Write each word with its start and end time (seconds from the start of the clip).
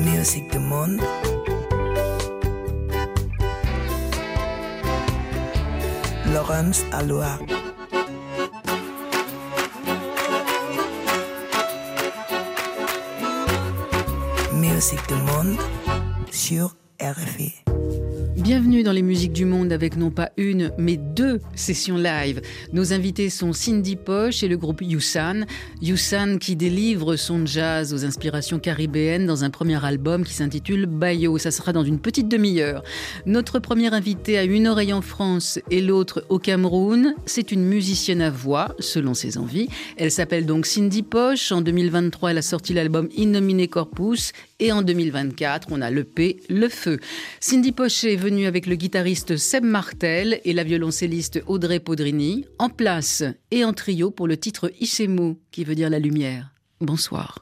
Musique 0.00 0.50
du 0.50 0.58
monde. 0.58 0.98
Laurence 6.32 6.84
Aloha. 6.90 7.38
Musique 14.54 15.06
du 15.08 15.14
monde 15.14 15.58
sur 16.30 16.74
RFI. 16.98 17.69
Bienvenue 18.42 18.82
dans 18.82 18.92
les 18.92 19.02
musiques 19.02 19.34
du 19.34 19.44
monde 19.44 19.70
avec 19.70 19.98
non 19.98 20.10
pas 20.10 20.30
une, 20.38 20.72
mais 20.78 20.96
deux 20.96 21.40
sessions 21.54 21.98
live. 21.98 22.40
Nos 22.72 22.94
invités 22.94 23.28
sont 23.28 23.52
Cindy 23.52 23.96
Poche 23.96 24.42
et 24.42 24.48
le 24.48 24.56
groupe 24.56 24.80
Yusan. 24.80 25.44
Yusan 25.82 26.38
qui 26.38 26.56
délivre 26.56 27.16
son 27.16 27.44
jazz 27.44 27.92
aux 27.92 28.06
inspirations 28.06 28.58
caribéennes 28.58 29.26
dans 29.26 29.44
un 29.44 29.50
premier 29.50 29.84
album 29.84 30.24
qui 30.24 30.32
s'intitule 30.32 30.86
Bayo. 30.86 31.36
Ça 31.36 31.50
sera 31.50 31.74
dans 31.74 31.84
une 31.84 31.98
petite 31.98 32.28
demi-heure. 32.28 32.82
Notre 33.26 33.58
première 33.58 33.92
invitée 33.92 34.38
a 34.38 34.44
une 34.44 34.68
oreille 34.68 34.94
en 34.94 35.02
France 35.02 35.58
et 35.70 35.82
l'autre 35.82 36.24
au 36.30 36.38
Cameroun. 36.38 37.14
C'est 37.26 37.52
une 37.52 37.64
musicienne 37.64 38.22
à 38.22 38.30
voix, 38.30 38.74
selon 38.78 39.12
ses 39.12 39.36
envies. 39.36 39.68
Elle 39.98 40.10
s'appelle 40.10 40.46
donc 40.46 40.64
Cindy 40.64 41.02
Poche. 41.02 41.52
En 41.52 41.60
2023, 41.60 42.30
elle 42.30 42.38
a 42.38 42.42
sorti 42.42 42.72
l'album 42.72 43.10
Innomine 43.14 43.68
Corpus 43.68 44.32
et 44.60 44.72
en 44.72 44.82
2024, 44.82 45.68
on 45.70 45.80
a 45.80 45.90
l'EP 45.90 46.40
Le 46.48 46.68
Feu. 46.68 47.00
Cindy 47.40 47.72
Pochet 47.72 48.12
est 48.12 48.16
venue 48.16 48.46
avec 48.46 48.66
le 48.66 48.76
guitariste 48.76 49.36
Seb 49.36 49.64
Martel 49.64 50.40
et 50.44 50.52
la 50.52 50.62
violoncelliste 50.62 51.42
Audrey 51.46 51.80
Podrini, 51.80 52.44
en 52.58 52.68
place 52.68 53.24
et 53.50 53.64
en 53.64 53.72
trio 53.72 54.10
pour 54.10 54.28
le 54.28 54.36
titre 54.36 54.70
Ishemu, 54.80 55.36
qui 55.50 55.64
veut 55.64 55.74
dire 55.74 55.90
la 55.90 55.98
lumière. 55.98 56.52
Bonsoir. 56.80 57.40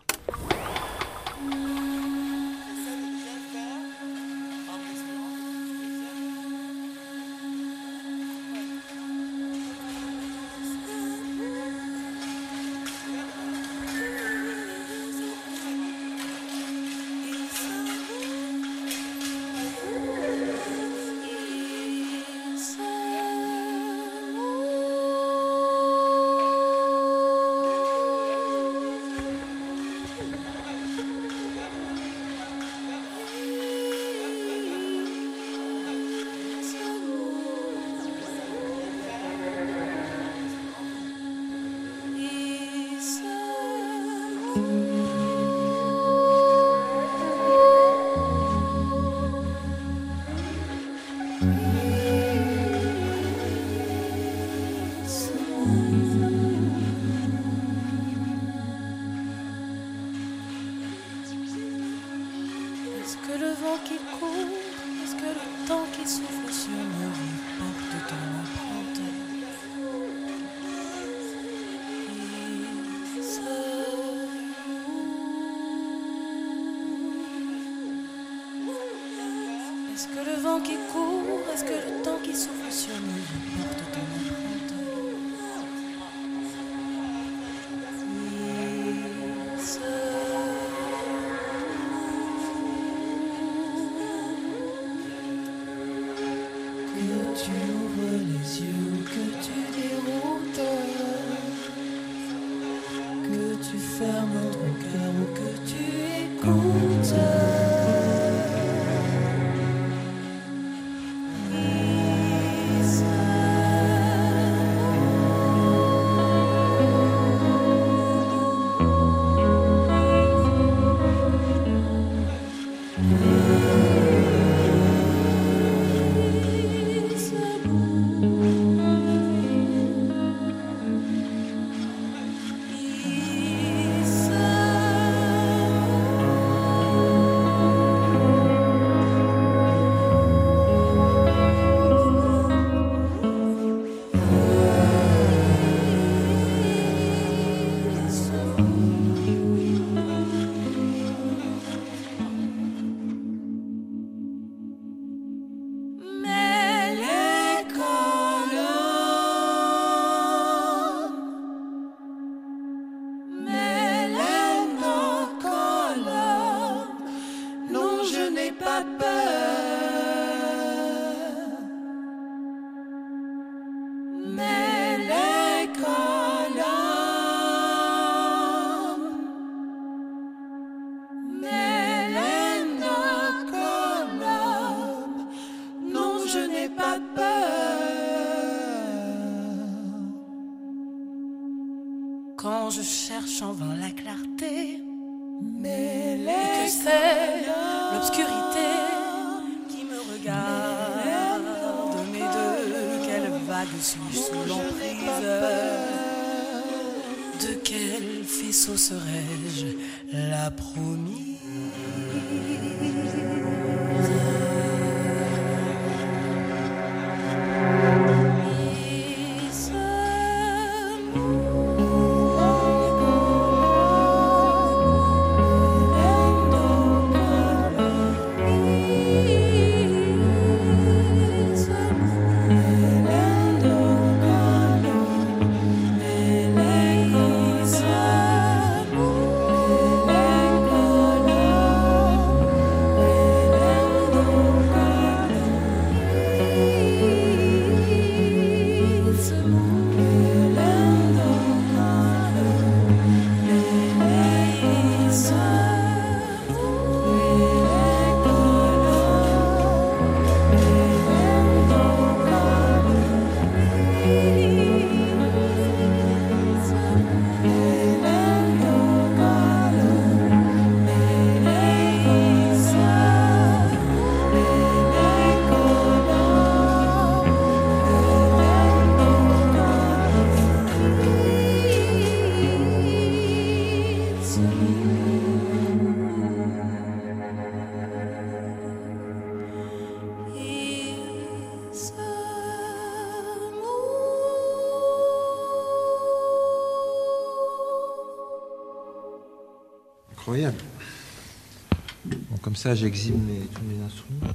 Ça, 302.58 302.74
j'exhibe 302.74 303.14
mes, 303.14 303.46
tous 303.54 303.62
mes 303.62 303.84
instruments. 303.84 304.34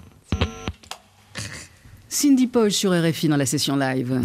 Cindy 2.08 2.48
Poche 2.48 2.72
sur 2.72 2.92
RFI 2.92 3.28
dans 3.28 3.36
la 3.36 3.46
session 3.46 3.76
live. 3.76 4.22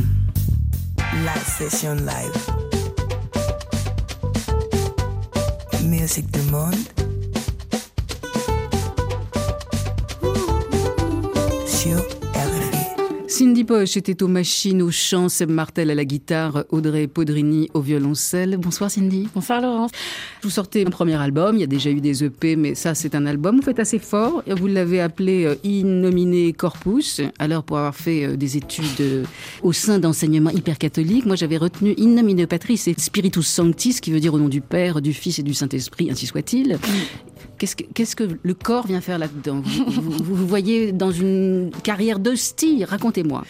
La 1.24 1.34
session 1.34 1.94
live. 1.94 2.46
Musique 5.84 6.30
du 6.30 6.42
monde. 6.52 6.97
Poche 13.68 13.98
était 13.98 14.22
aux 14.22 14.28
machines, 14.28 14.80
au 14.80 14.90
chant, 14.90 15.28
Seb 15.28 15.50
Martel 15.50 15.90
à 15.90 15.94
la 15.94 16.06
guitare, 16.06 16.64
Audrey 16.70 17.06
Podrini 17.06 17.68
au 17.74 17.82
violoncelle. 17.82 18.56
Bonsoir 18.56 18.90
Cindy. 18.90 19.28
Bonsoir 19.34 19.60
Laurence. 19.60 19.90
Vous 20.42 20.48
sortez 20.48 20.86
un 20.86 20.90
premier 20.90 21.16
album, 21.16 21.54
il 21.54 21.60
y 21.60 21.64
a 21.64 21.66
déjà 21.66 21.90
eu 21.90 22.00
des 22.00 22.24
EP, 22.24 22.56
mais 22.56 22.74
ça 22.74 22.94
c'est 22.94 23.14
un 23.14 23.26
album. 23.26 23.56
Vous 23.56 23.62
faites 23.62 23.78
assez 23.78 23.98
fort, 23.98 24.42
vous 24.46 24.66
l'avez 24.68 25.02
appelé 25.02 25.44
euh, 25.44 25.54
Innominé 25.64 26.54
Corpus, 26.54 27.20
alors 27.38 27.62
pour 27.62 27.76
avoir 27.76 27.94
fait 27.94 28.24
euh, 28.24 28.36
des 28.38 28.56
études 28.56 29.00
euh, 29.00 29.24
au 29.62 29.74
sein 29.74 29.98
d'enseignements 29.98 30.48
hyper 30.48 30.78
catholiques. 30.78 31.26
Moi 31.26 31.36
j'avais 31.36 31.58
retenu 31.58 31.92
Innominé 31.98 32.46
Patris 32.46 32.82
et 32.86 32.94
Spiritus 32.96 33.46
Sanctis, 33.46 34.00
qui 34.00 34.10
veut 34.12 34.20
dire 34.20 34.32
au 34.32 34.38
nom 34.38 34.48
du 34.48 34.62
Père, 34.62 35.02
du 35.02 35.12
Fils 35.12 35.40
et 35.40 35.42
du 35.42 35.52
Saint-Esprit, 35.52 36.10
ainsi 36.10 36.24
soit-il. 36.24 36.78
Qu'est-ce 37.58 37.76
que, 37.76 37.84
qu'est-ce 37.94 38.16
que 38.16 38.24
le 38.42 38.54
corps 38.54 38.86
vient 38.86 39.00
faire 39.00 39.18
là-dedans 39.18 39.62
vous, 39.64 40.12
vous, 40.12 40.46
voyez 40.46 40.92
dans 40.92 41.10
une 41.10 41.70
carrière 41.82 42.18
d'hostie 42.18 42.84
Racontez-moi. 42.84 43.44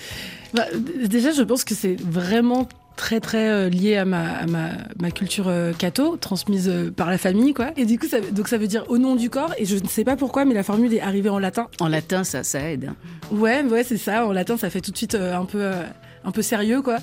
Bah, 0.55 0.65
déjà, 1.05 1.31
je 1.33 1.43
pense 1.43 1.65
que 1.65 1.75
c'est 1.75 2.01
vraiment 2.01 2.69
très 2.97 3.21
très 3.21 3.49
euh, 3.49 3.69
lié 3.69 3.97
à 3.97 4.05
ma, 4.05 4.39
à 4.39 4.47
ma, 4.47 4.71
ma 5.01 5.11
culture 5.11 5.47
euh, 5.49 5.73
catho, 5.73 6.17
transmise 6.17 6.69
euh, 6.69 6.91
par 6.91 7.09
la 7.11 7.19
famille, 7.19 7.55
quoi. 7.55 7.71
Et 7.77 7.85
du 7.85 7.99
coup, 7.99 8.09
ça, 8.09 8.21
donc 8.21 8.49
ça 8.49 8.59
veut 8.59 8.67
dire 8.67 8.85
au 8.89 8.99
nom 8.99 9.15
du 9.15 9.31
corps, 9.31 9.55
et 9.57 9.65
je 9.65 9.77
ne 9.77 9.87
sais 9.87 10.05
pas 10.05 10.17
pourquoi, 10.17 10.45
mais 10.45 10.55
la 10.55 10.65
formule 10.65 10.93
est 10.93 11.01
arrivée 11.01 11.29
en 11.29 11.39
latin. 11.39 11.69
En 11.81 11.89
latin, 11.89 12.25
ça, 12.25 12.43
ça 12.43 12.61
aide. 12.61 12.91
Ouais, 13.31 13.63
ouais, 13.63 13.85
c'est 13.85 13.99
ça. 13.99 14.27
En 14.27 14.33
latin, 14.33 14.57
ça 14.57 14.69
fait 14.69 14.81
tout 14.81 14.91
de 14.91 14.97
suite 14.97 15.15
euh, 15.15 15.37
un 15.37 15.45
peu, 15.45 15.71
un 16.25 16.31
peu 16.33 16.43
sérieux, 16.43 16.83
quoi. 16.83 16.97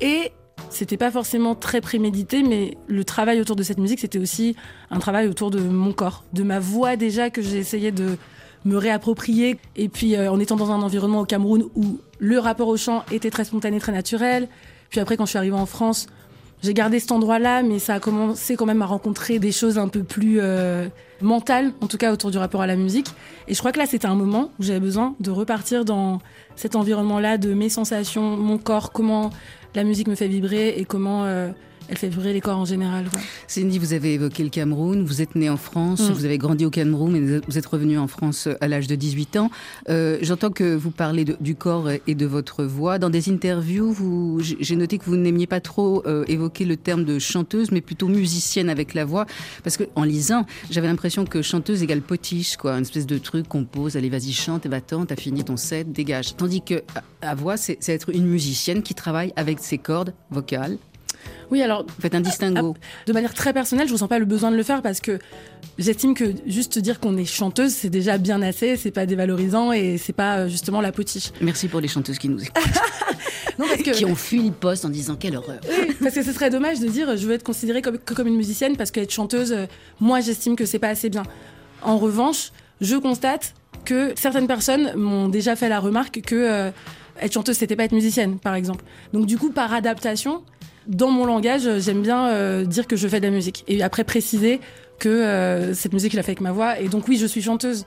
Et 0.00 0.30
c'était 0.70 0.96
pas 0.96 1.10
forcément 1.10 1.54
très 1.54 1.80
prémédité, 1.80 2.42
mais 2.42 2.76
le 2.86 3.04
travail 3.04 3.40
autour 3.40 3.56
de 3.56 3.62
cette 3.62 3.78
musique, 3.78 4.00
c'était 4.00 4.18
aussi 4.18 4.56
un 4.90 4.98
travail 4.98 5.28
autour 5.28 5.50
de 5.50 5.60
mon 5.60 5.92
corps, 5.92 6.24
de 6.32 6.42
ma 6.42 6.58
voix 6.58 6.96
déjà 6.96 7.30
que 7.30 7.42
j'ai 7.42 7.58
essayé 7.58 7.92
de 7.92 8.16
me 8.64 8.76
réapproprier. 8.76 9.58
Et 9.76 9.88
puis, 9.88 10.16
euh, 10.16 10.30
en 10.30 10.40
étant 10.40 10.56
dans 10.56 10.70
un 10.70 10.82
environnement 10.82 11.20
au 11.20 11.24
Cameroun 11.24 11.64
où 11.74 12.00
le 12.18 12.38
rapport 12.38 12.68
au 12.68 12.76
chant 12.76 13.04
était 13.12 13.30
très 13.30 13.44
spontané, 13.44 13.78
très 13.78 13.92
naturel. 13.92 14.48
Puis 14.90 15.00
après, 15.00 15.16
quand 15.16 15.26
je 15.26 15.30
suis 15.30 15.38
arrivée 15.38 15.56
en 15.56 15.66
France, 15.66 16.06
j'ai 16.64 16.72
gardé 16.72 16.98
cet 16.98 17.12
endroit-là, 17.12 17.62
mais 17.62 17.78
ça 17.78 17.94
a 17.94 18.00
commencé 18.00 18.56
quand 18.56 18.64
même 18.64 18.80
à 18.80 18.86
rencontrer 18.86 19.38
des 19.38 19.52
choses 19.52 19.76
un 19.76 19.88
peu 19.88 20.02
plus 20.02 20.38
euh, 20.40 20.88
mentales, 21.20 21.72
en 21.82 21.86
tout 21.88 21.98
cas 21.98 22.10
autour 22.10 22.30
du 22.30 22.38
rapport 22.38 22.62
à 22.62 22.66
la 22.66 22.74
musique. 22.74 23.08
Et 23.48 23.54
je 23.54 23.58
crois 23.58 23.70
que 23.70 23.78
là, 23.78 23.84
c'était 23.84 24.06
un 24.06 24.14
moment 24.14 24.50
où 24.58 24.62
j'avais 24.62 24.80
besoin 24.80 25.14
de 25.20 25.30
repartir 25.30 25.84
dans 25.84 26.20
cet 26.56 26.74
environnement-là 26.74 27.36
de 27.36 27.52
mes 27.52 27.68
sensations, 27.68 28.38
mon 28.38 28.56
corps, 28.56 28.92
comment 28.92 29.30
la 29.74 29.84
musique 29.84 30.08
me 30.08 30.14
fait 30.14 30.26
vibrer 30.26 30.70
et 30.78 30.86
comment 30.86 31.24
euh, 31.24 31.50
elle 31.88 31.98
fait 31.98 32.08
vibrer 32.08 32.32
les 32.32 32.40
corps 32.40 32.58
en 32.58 32.64
général. 32.64 33.04
quoi. 33.10 33.20
Cindy, 33.46 33.78
vous 33.78 33.92
avez 33.92 34.14
évoqué 34.14 34.42
le 34.42 34.48
Cameroun, 34.50 35.04
vous 35.04 35.20
êtes 35.22 35.34
née 35.34 35.50
en 35.50 35.56
France, 35.56 36.00
Mm. 36.08 36.12
vous 36.12 36.24
avez 36.24 36.38
grandi 36.38 36.64
au 36.64 36.70
Cameroun, 36.70 37.12
mais 37.12 37.40
vous 37.46 37.58
êtes 37.58 37.66
revenu 37.66 37.98
en 37.98 38.06
France 38.08 38.48
à 38.60 38.68
l'âge 38.68 38.86
de 38.86 38.94
18 38.94 39.36
ans. 39.36 39.50
Euh, 39.88 40.18
J'entends 40.22 40.50
que 40.50 40.74
vous 40.74 40.90
parlez 40.90 41.24
de- 41.24 41.36
du 41.40 41.54
corps 41.54 41.88
et 42.06 42.14
de 42.14 42.26
votre 42.26 42.64
voix. 42.64 42.98
Dans 42.98 43.10
des 43.10 43.28
interviews, 43.30 44.40
j'ai 44.60 44.76
noté 44.76 44.98
que 44.98 45.04
vous 45.04 45.16
n'aimiez 45.16 45.46
pas 45.46 45.60
trop 45.60 46.02
euh, 46.06 46.24
évoquer 46.28 46.64
le 46.64 46.76
terme 46.76 47.04
de 47.04 47.18
chanteuse, 47.18 47.70
mais 47.70 47.80
plutôt 47.80 48.08
musicienne 48.08 48.68
avec 48.70 48.94
la 48.94 49.04
voix. 49.04 49.26
Parce 49.62 49.76
que 49.76 49.84
en 49.94 50.04
lisant, 50.04 50.46
j'avais 50.70 50.86
l'impression 50.86 51.24
que 51.24 51.42
chanteuse 51.42 51.82
égale 51.82 52.00
potiche, 52.00 52.56
quoi, 52.56 52.72
une 52.74 52.82
espèce 52.82 53.06
de 53.06 53.18
truc 53.18 53.48
qu'on 53.48 53.64
pose, 53.64 53.96
allez 53.96 54.08
vas-y 54.08 54.32
chante, 54.32 54.66
et 54.66 54.68
va-t'en, 54.68 55.04
t'as 55.06 55.16
fini 55.16 55.44
ton 55.44 55.56
set, 55.56 55.92
dégage. 55.92 56.36
Tandis 56.36 56.62
que 56.62 56.82
à, 57.22 57.30
à 57.30 57.34
voix, 57.34 57.56
c'est 57.56 57.78
être 57.88 58.10
une 58.10 58.26
musicienne 58.26 58.82
qui 58.82 58.94
travaille 58.94 59.32
avec 59.36 59.58
ses 59.60 59.78
cordes 59.78 60.14
vocales. 60.30 60.78
Oui, 61.50 61.62
alors 61.62 61.84
Vous 61.84 62.02
faites 62.02 62.14
un 62.14 62.20
distinguo. 62.20 62.74
de 63.06 63.12
manière 63.12 63.34
très 63.34 63.52
personnelle, 63.52 63.88
je 63.88 63.92
ressens 63.92 64.08
pas 64.08 64.18
le 64.18 64.24
besoin 64.24 64.50
de 64.50 64.56
le 64.56 64.62
faire 64.62 64.82
parce 64.82 65.00
que 65.00 65.18
j'estime 65.78 66.14
que 66.14 66.32
juste 66.46 66.78
dire 66.78 67.00
qu'on 67.00 67.16
est 67.16 67.24
chanteuse, 67.24 67.72
c'est 67.72 67.90
déjà 67.90 68.18
bien 68.18 68.42
assez, 68.42 68.76
c'est 68.76 68.90
pas 68.90 69.06
dévalorisant 69.06 69.72
et 69.72 69.98
c'est 69.98 70.12
pas 70.12 70.38
euh, 70.38 70.48
justement 70.48 70.80
la 70.80 70.92
potiche. 70.92 71.30
Merci 71.40 71.68
pour 71.68 71.80
les 71.80 71.88
chanteuses 71.88 72.18
qui 72.18 72.28
nous 72.28 72.42
écoutent. 72.42 72.54
Non, 73.56 73.66
parce 73.68 73.82
que, 73.82 73.90
qui 73.92 74.04
ont 74.04 74.16
fui 74.16 74.42
le 74.42 74.50
poste 74.50 74.84
en 74.84 74.88
disant 74.88 75.14
quelle 75.14 75.36
horreur. 75.36 75.60
Oui, 75.68 75.94
parce 76.02 76.14
que 76.14 76.24
ce 76.24 76.32
serait 76.32 76.50
dommage 76.50 76.80
de 76.80 76.88
dire 76.88 77.16
je 77.16 77.24
veux 77.24 77.34
être 77.34 77.44
considérée 77.44 77.82
comme, 77.82 77.98
que 77.98 78.12
comme 78.12 78.26
une 78.26 78.36
musicienne 78.36 78.76
parce 78.76 78.90
qu'être 78.90 79.12
chanteuse, 79.12 79.52
euh, 79.52 79.66
moi 80.00 80.20
j'estime 80.20 80.56
que 80.56 80.66
c'est 80.66 80.80
pas 80.80 80.88
assez 80.88 81.08
bien. 81.08 81.22
En 81.82 81.98
revanche, 81.98 82.50
je 82.80 82.96
constate 82.96 83.54
que 83.84 84.12
certaines 84.16 84.46
personnes 84.46 84.94
m'ont 84.96 85.28
déjà 85.28 85.54
fait 85.54 85.68
la 85.68 85.78
remarque 85.78 86.20
que 86.22 86.34
euh, 86.34 86.70
être 87.20 87.32
chanteuse 87.32 87.56
c'était 87.56 87.76
pas 87.76 87.84
être 87.84 87.92
musicienne, 87.92 88.38
par 88.38 88.54
exemple. 88.54 88.84
Donc 89.12 89.26
du 89.26 89.38
coup, 89.38 89.50
par 89.50 89.72
adaptation, 89.72 90.42
dans 90.86 91.10
mon 91.10 91.24
langage, 91.26 91.68
j'aime 91.80 92.02
bien 92.02 92.28
euh, 92.28 92.64
dire 92.64 92.86
que 92.86 92.96
je 92.96 93.08
fais 93.08 93.20
de 93.20 93.26
la 93.26 93.32
musique 93.32 93.64
et 93.68 93.82
après 93.82 94.04
préciser 94.04 94.60
que 94.98 95.08
euh, 95.08 95.74
cette 95.74 95.92
musique 95.92 96.12
je 96.12 96.16
la 96.16 96.22
fais 96.22 96.30
avec 96.32 96.40
ma 96.40 96.52
voix 96.52 96.78
et 96.80 96.88
donc 96.88 97.08
oui, 97.08 97.16
je 97.16 97.26
suis 97.26 97.42
chanteuse. 97.42 97.84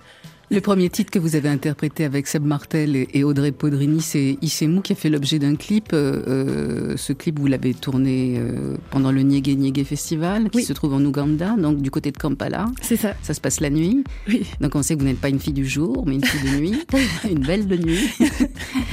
Le 0.49 0.61
premier 0.61 0.89
titre 0.89 1.11
que 1.11 1.19
vous 1.19 1.35
avez 1.35 1.49
interprété 1.49 2.05
avec 2.05 2.25
Seb 2.25 2.45
Martel 2.45 2.95
et 3.13 3.23
Audrey 3.25 3.51
Podrini, 3.51 3.99
c'est 3.99 4.37
Issemou 4.41 4.79
qui 4.79 4.93
a 4.93 4.95
fait 4.95 5.09
l'objet 5.09 5.39
d'un 5.39 5.57
clip. 5.57 5.89
Euh, 5.91 6.95
ce 6.95 7.11
clip, 7.11 7.37
vous 7.37 7.47
l'avez 7.47 7.73
tourné 7.73 8.41
pendant 8.89 9.11
le 9.11 9.23
Niégué 9.23 9.55
Niégué 9.55 9.83
Festival, 9.83 10.49
qui 10.49 10.59
Oui. 10.59 10.63
se 10.63 10.71
trouve 10.71 10.93
en 10.93 11.03
Ouganda, 11.03 11.53
donc 11.57 11.81
du 11.81 11.91
côté 11.91 12.11
de 12.11 12.17
Kampala. 12.17 12.67
C'est 12.81 12.95
ça. 12.95 13.13
Ça 13.23 13.33
se 13.33 13.41
passe 13.41 13.59
la 13.59 13.69
nuit. 13.69 14.05
Oui. 14.29 14.45
Donc 14.61 14.73
on 14.75 14.81
sait 14.83 14.95
que 14.95 15.01
vous 15.01 15.05
n'êtes 15.07 15.19
pas 15.19 15.27
une 15.27 15.39
fille 15.39 15.51
du 15.51 15.67
jour, 15.67 16.05
mais 16.07 16.15
une 16.15 16.23
fille 16.23 16.49
de 16.49 16.57
nuit, 16.57 16.75
une 17.29 17.45
belle 17.45 17.67
de 17.67 17.75
nuit. 17.75 18.09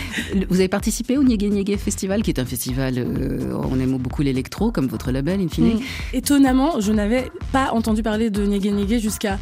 vous 0.48 0.56
avez 0.56 0.68
participé 0.68 1.16
au 1.18 1.22
Niégué 1.22 1.48
Niégué 1.48 1.76
Festival, 1.76 2.22
qui 2.22 2.30
est 2.30 2.38
un 2.38 2.44
festival, 2.44 2.94
euh, 2.98 3.56
on 3.70 3.78
aime 3.78 3.96
beaucoup 3.98 4.22
l'électro, 4.22 4.70
comme 4.70 4.86
votre 4.86 5.10
label, 5.10 5.40
in 5.40 5.48
fine. 5.48 5.74
Mm. 5.74 5.80
Étonnamment, 6.12 6.80
je 6.80 6.92
n'avais 6.92 7.30
pas 7.52 7.72
entendu 7.72 8.02
parler 8.02 8.30
de 8.30 8.44
Niégué 8.44 8.70
Niégué 8.72 8.98
jusqu'à 9.00 9.38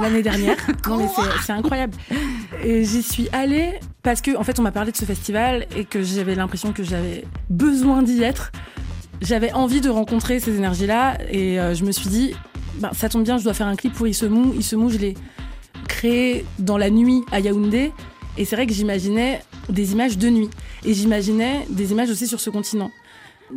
l'année 0.00 0.22
dernière. 0.22 0.56
non, 0.88 0.98
mais 0.98 1.08
c'est- 1.44 1.52
incroyable. 1.52 1.94
Et 2.64 2.84
j'y 2.84 3.02
suis 3.02 3.28
allée 3.32 3.72
parce 4.02 4.20
que, 4.20 4.36
en 4.36 4.42
fait, 4.44 4.58
on 4.58 4.62
m'a 4.62 4.72
parlé 4.72 4.92
de 4.92 4.96
ce 4.96 5.04
festival 5.04 5.66
et 5.76 5.84
que 5.84 6.02
j'avais 6.02 6.34
l'impression 6.34 6.72
que 6.72 6.82
j'avais 6.82 7.24
besoin 7.50 8.02
d'y 8.02 8.22
être. 8.22 8.52
J'avais 9.22 9.52
envie 9.52 9.80
de 9.80 9.88
rencontrer 9.88 10.40
ces 10.40 10.56
énergies-là 10.56 11.18
et 11.30 11.58
euh, 11.58 11.74
je 11.74 11.84
me 11.84 11.92
suis 11.92 12.08
dit, 12.08 12.34
ben, 12.80 12.90
ça 12.92 13.08
tombe 13.08 13.24
bien, 13.24 13.38
je 13.38 13.44
dois 13.44 13.54
faire 13.54 13.66
un 13.66 13.76
clip 13.76 13.92
pour 13.94 14.06
Issemou. 14.06 14.54
Issemou, 14.58 14.90
je 14.90 14.98
l'ai 14.98 15.14
créé 15.88 16.44
dans 16.58 16.76
la 16.76 16.90
nuit 16.90 17.22
à 17.32 17.40
Yaoundé. 17.40 17.92
Et 18.38 18.44
c'est 18.44 18.56
vrai 18.56 18.66
que 18.66 18.72
j'imaginais 18.72 19.42
des 19.68 19.92
images 19.92 20.18
de 20.18 20.28
nuit. 20.28 20.50
Et 20.84 20.94
j'imaginais 20.94 21.66
des 21.70 21.92
images 21.92 22.10
aussi 22.10 22.26
sur 22.26 22.40
ce 22.40 22.50
continent. 22.50 22.90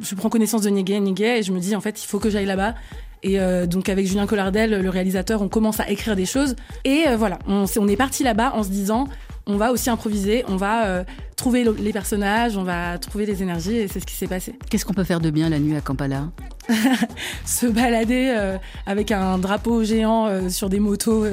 Je 0.01 0.15
prends 0.15 0.29
connaissance 0.29 0.61
de 0.61 0.69
Niégué, 0.69 0.99
Niégué, 0.99 1.37
et 1.39 1.43
je 1.43 1.51
me 1.51 1.59
dis, 1.59 1.75
en 1.75 1.81
fait, 1.81 2.01
il 2.03 2.07
faut 2.07 2.19
que 2.19 2.29
j'aille 2.29 2.45
là-bas. 2.45 2.75
Et 3.21 3.39
euh, 3.39 3.65
donc 3.65 3.89
avec 3.89 4.07
Julien 4.07 4.27
Collardel, 4.27 4.81
le 4.81 4.89
réalisateur, 4.89 5.41
on 5.41 5.49
commence 5.49 5.79
à 5.79 5.89
écrire 5.89 6.15
des 6.15 6.25
choses. 6.25 6.55
Et 6.85 7.03
euh, 7.07 7.17
voilà, 7.17 7.39
on 7.47 7.87
est 7.87 7.97
parti 7.97 8.23
là-bas 8.23 8.53
en 8.55 8.63
se 8.63 8.69
disant, 8.69 9.07
on 9.49 9.57
va 9.57 9.71
aussi 9.71 9.89
improviser, 9.89 10.45
on 10.47 10.55
va 10.55 10.85
euh, 10.85 11.03
trouver 11.35 11.63
le- 11.63 11.75
les 11.77 11.91
personnages, 11.91 12.55
on 12.55 12.63
va 12.63 12.97
trouver 12.99 13.25
les 13.25 13.41
énergies, 13.43 13.75
et 13.75 13.87
c'est 13.87 13.99
ce 13.99 14.05
qui 14.05 14.13
s'est 14.15 14.27
passé. 14.27 14.53
Qu'est-ce 14.69 14.85
qu'on 14.85 14.93
peut 14.93 15.03
faire 15.03 15.19
de 15.19 15.29
bien 15.31 15.49
la 15.49 15.59
nuit 15.59 15.75
à 15.75 15.81
Kampala? 15.81 16.29
Se 17.45 17.65
balader 17.65 18.31
euh, 18.37 18.57
avec 18.85 19.11
un 19.11 19.37
drapeau 19.39 19.83
géant 19.83 20.27
euh, 20.27 20.49
sur 20.49 20.69
des 20.69 20.79
motos. 20.79 21.25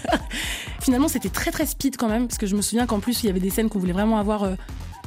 Finalement, 0.80 1.08
c'était 1.08 1.28
très 1.28 1.50
très 1.50 1.66
speed 1.66 1.96
quand 1.96 2.08
même, 2.08 2.26
parce 2.26 2.38
que 2.38 2.46
je 2.46 2.54
me 2.56 2.62
souviens 2.62 2.86
qu'en 2.86 3.00
plus, 3.00 3.22
il 3.22 3.26
y 3.26 3.30
avait 3.30 3.40
des 3.40 3.50
scènes 3.50 3.68
qu'on 3.68 3.78
voulait 3.78 3.92
vraiment 3.92 4.18
avoir 4.18 4.46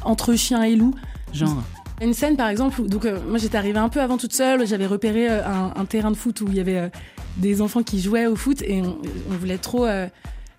entre 0.04 0.34
chien 0.36 0.64
et 0.64 0.76
loup. 0.76 0.94
Genre 1.34 1.62
Une 2.02 2.14
scène 2.14 2.36
par 2.36 2.50
exemple, 2.50 2.82
où, 2.82 2.88
donc 2.88 3.06
moi 3.28 3.38
j'étais 3.38 3.58
arrivée 3.58 3.80
un 3.80 3.90
peu 3.90 4.02
avant 4.02 4.18
toute 4.18 4.34
seule, 4.34 4.68
j'avais 4.68 4.86
repéré 4.88 5.28
un, 5.30 5.72
un 5.76 5.86
terrain 5.86 6.12
de 6.12 6.16
foot 6.18 6.42
où 6.42 6.48
il 6.50 6.56
y 6.56 6.60
avait 6.60 6.92
des 7.38 7.62
enfants 7.62 7.82
qui 7.84 8.00
jouaient 8.02 8.28
au 8.28 8.36
foot 8.36 8.62
et 8.62 8.82
on, 8.82 8.98
on 9.32 9.36
voulait 9.36 9.58
trop 9.58 9.86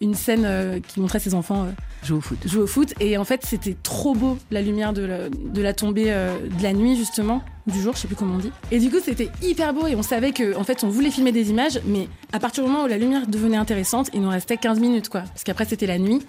une 0.00 0.14
scène 0.14 0.44
euh, 0.44 0.80
qui 0.80 1.00
montrait 1.00 1.18
ces 1.20 1.34
enfants 1.34 1.64
euh, 1.64 1.70
joue 2.02 2.16
au 2.16 2.20
foot. 2.20 2.38
jouer 2.46 2.62
au 2.62 2.66
foot. 2.66 2.92
Et 3.00 3.16
en 3.16 3.24
fait 3.24 3.44
c'était 3.46 3.76
trop 3.82 4.14
beau 4.14 4.36
la 4.50 4.60
lumière 4.60 4.92
de 4.92 5.02
la, 5.02 5.28
de 5.28 5.62
la 5.62 5.72
tombée 5.72 6.06
euh, 6.08 6.36
de 6.58 6.62
la 6.62 6.72
nuit 6.72 6.96
justement 6.96 7.42
du 7.66 7.80
jour 7.80 7.94
je 7.94 8.00
sais 8.00 8.06
plus 8.08 8.16
comment 8.16 8.34
on 8.34 8.38
dit. 8.38 8.50
Et 8.70 8.78
du 8.80 8.90
coup 8.90 8.98
c'était 9.02 9.30
hyper 9.42 9.72
beau 9.72 9.86
et 9.86 9.94
on 9.94 10.02
savait 10.02 10.32
que 10.32 10.56
en 10.56 10.64
fait 10.64 10.84
on 10.84 10.88
voulait 10.88 11.10
filmer 11.10 11.32
des 11.32 11.50
images 11.50 11.80
mais 11.86 12.08
à 12.32 12.40
partir 12.40 12.64
du 12.64 12.70
moment 12.70 12.84
où 12.84 12.88
la 12.88 12.98
lumière 12.98 13.26
devenait 13.26 13.56
intéressante 13.56 14.10
il 14.12 14.20
nous 14.20 14.28
restait 14.30 14.56
15 14.56 14.80
minutes 14.80 15.08
quoi. 15.08 15.20
Parce 15.22 15.44
qu'après 15.44 15.64
c'était 15.64 15.86
la 15.86 15.98
nuit. 15.98 16.20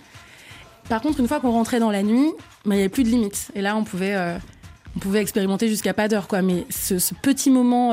Par 0.88 1.02
contre 1.02 1.20
une 1.20 1.28
fois 1.28 1.40
qu'on 1.40 1.52
rentrait 1.52 1.80
dans 1.80 1.92
la 1.92 2.04
nuit 2.04 2.30
bah, 2.66 2.76
il 2.76 2.78
y 2.78 2.80
avait 2.82 2.90
plus 2.90 3.04
de 3.04 3.10
limites. 3.10 3.50
Et 3.56 3.62
là 3.62 3.76
on 3.76 3.84
pouvait 3.84 4.16
on 4.96 5.00
pouvait 5.00 5.20
expérimenter 5.22 5.68
jusqu'à 5.68 5.94
pas 5.94 6.08
d'heure 6.08 6.28
quoi. 6.28 6.42
Mais 6.42 6.66
ce, 6.70 7.00
ce 7.00 7.14
petit 7.16 7.50
moment 7.50 7.92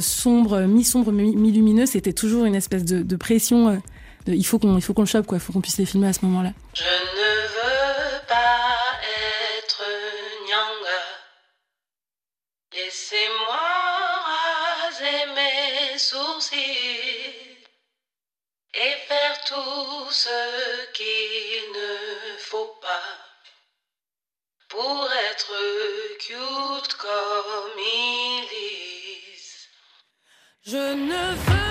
sombre 0.00 0.62
mi-sombre 0.62 1.12
mi- 1.12 1.36
mi-lumineux 1.36 1.86
c'était 1.86 2.12
toujours 2.12 2.44
une 2.44 2.54
espèce 2.54 2.84
de, 2.84 3.02
de 3.02 3.16
pression 3.16 3.80
de- 4.26 4.32
il 4.34 4.44
faut 4.46 4.58
qu'on 4.58 4.76
il 4.76 4.82
faut 4.82 4.94
qu'on 4.94 5.02
le 5.02 5.06
chope 5.08 5.26
quoi 5.26 5.38
il 5.38 5.40
faut 5.40 5.52
qu'on 5.52 5.60
puisse 5.60 5.78
les 5.78 5.86
filmer 5.86 6.08
à 6.08 6.12
ce 6.12 6.24
moment 6.24 6.42
là 6.42 6.50
Je 6.74 6.84
ne 6.84 7.46
veux 7.56 8.20
pas 8.26 9.00
être 9.58 9.82
Nyanga. 10.46 11.02
Laissez-moi 12.74 13.60
raser 14.30 15.26
mes 15.36 15.98
sourcils. 15.98 17.58
tout 19.46 20.10
ce 20.10 20.92
qu'il 20.92 21.72
ne 21.72 22.36
faut 22.38 22.74
pas 22.80 23.02
pour 24.68 25.08
être 25.30 25.52
cute 26.18 26.94
comme 26.94 27.76
disent. 28.48 29.68
Je 30.64 30.76
ne 30.76 31.34
veux 31.34 31.61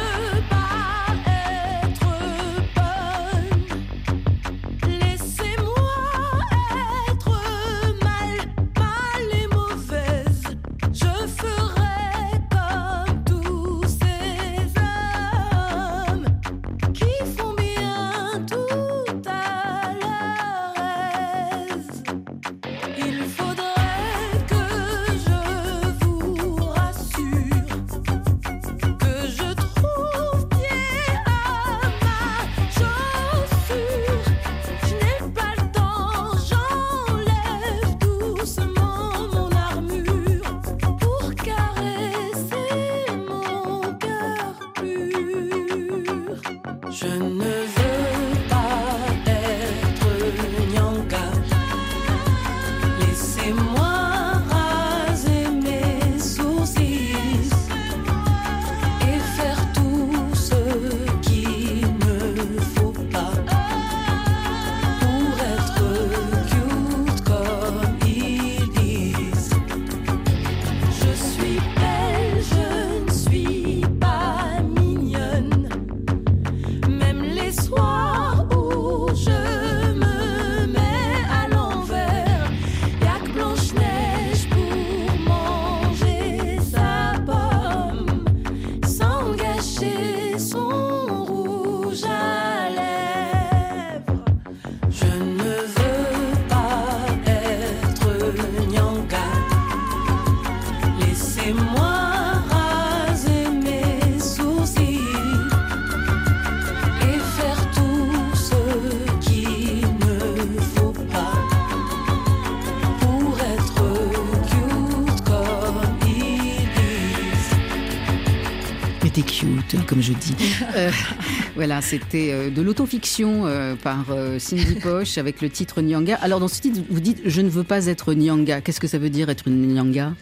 voilà, 121.62 121.80
c'était 121.84 122.32
euh, 122.32 122.50
de 122.50 122.60
l'autofiction 122.64 123.46
euh, 123.46 123.76
par 123.76 124.06
euh, 124.10 124.40
Cindy 124.40 124.74
Poche 124.82 125.20
avec 125.20 125.44
le 125.44 125.50
titre 125.52 125.80
Nyanga. 125.84 126.18
Alors, 126.24 126.40
dans 126.40 126.48
ce 126.48 126.60
titre, 126.60 126.82
vous 126.90 127.00
dites 127.00 127.22
Je 127.24 127.40
ne 127.40 127.50
veux 127.50 127.64
pas 127.64 127.86
être 127.86 128.16
Nyanga. 128.16 128.62
Qu'est-ce 128.62 128.80
que 128.80 128.88
ça 128.88 128.98
veut 128.98 129.12
dire 129.12 129.30
être 129.30 129.48
une 129.48 129.72
Nyanga? 129.72 130.14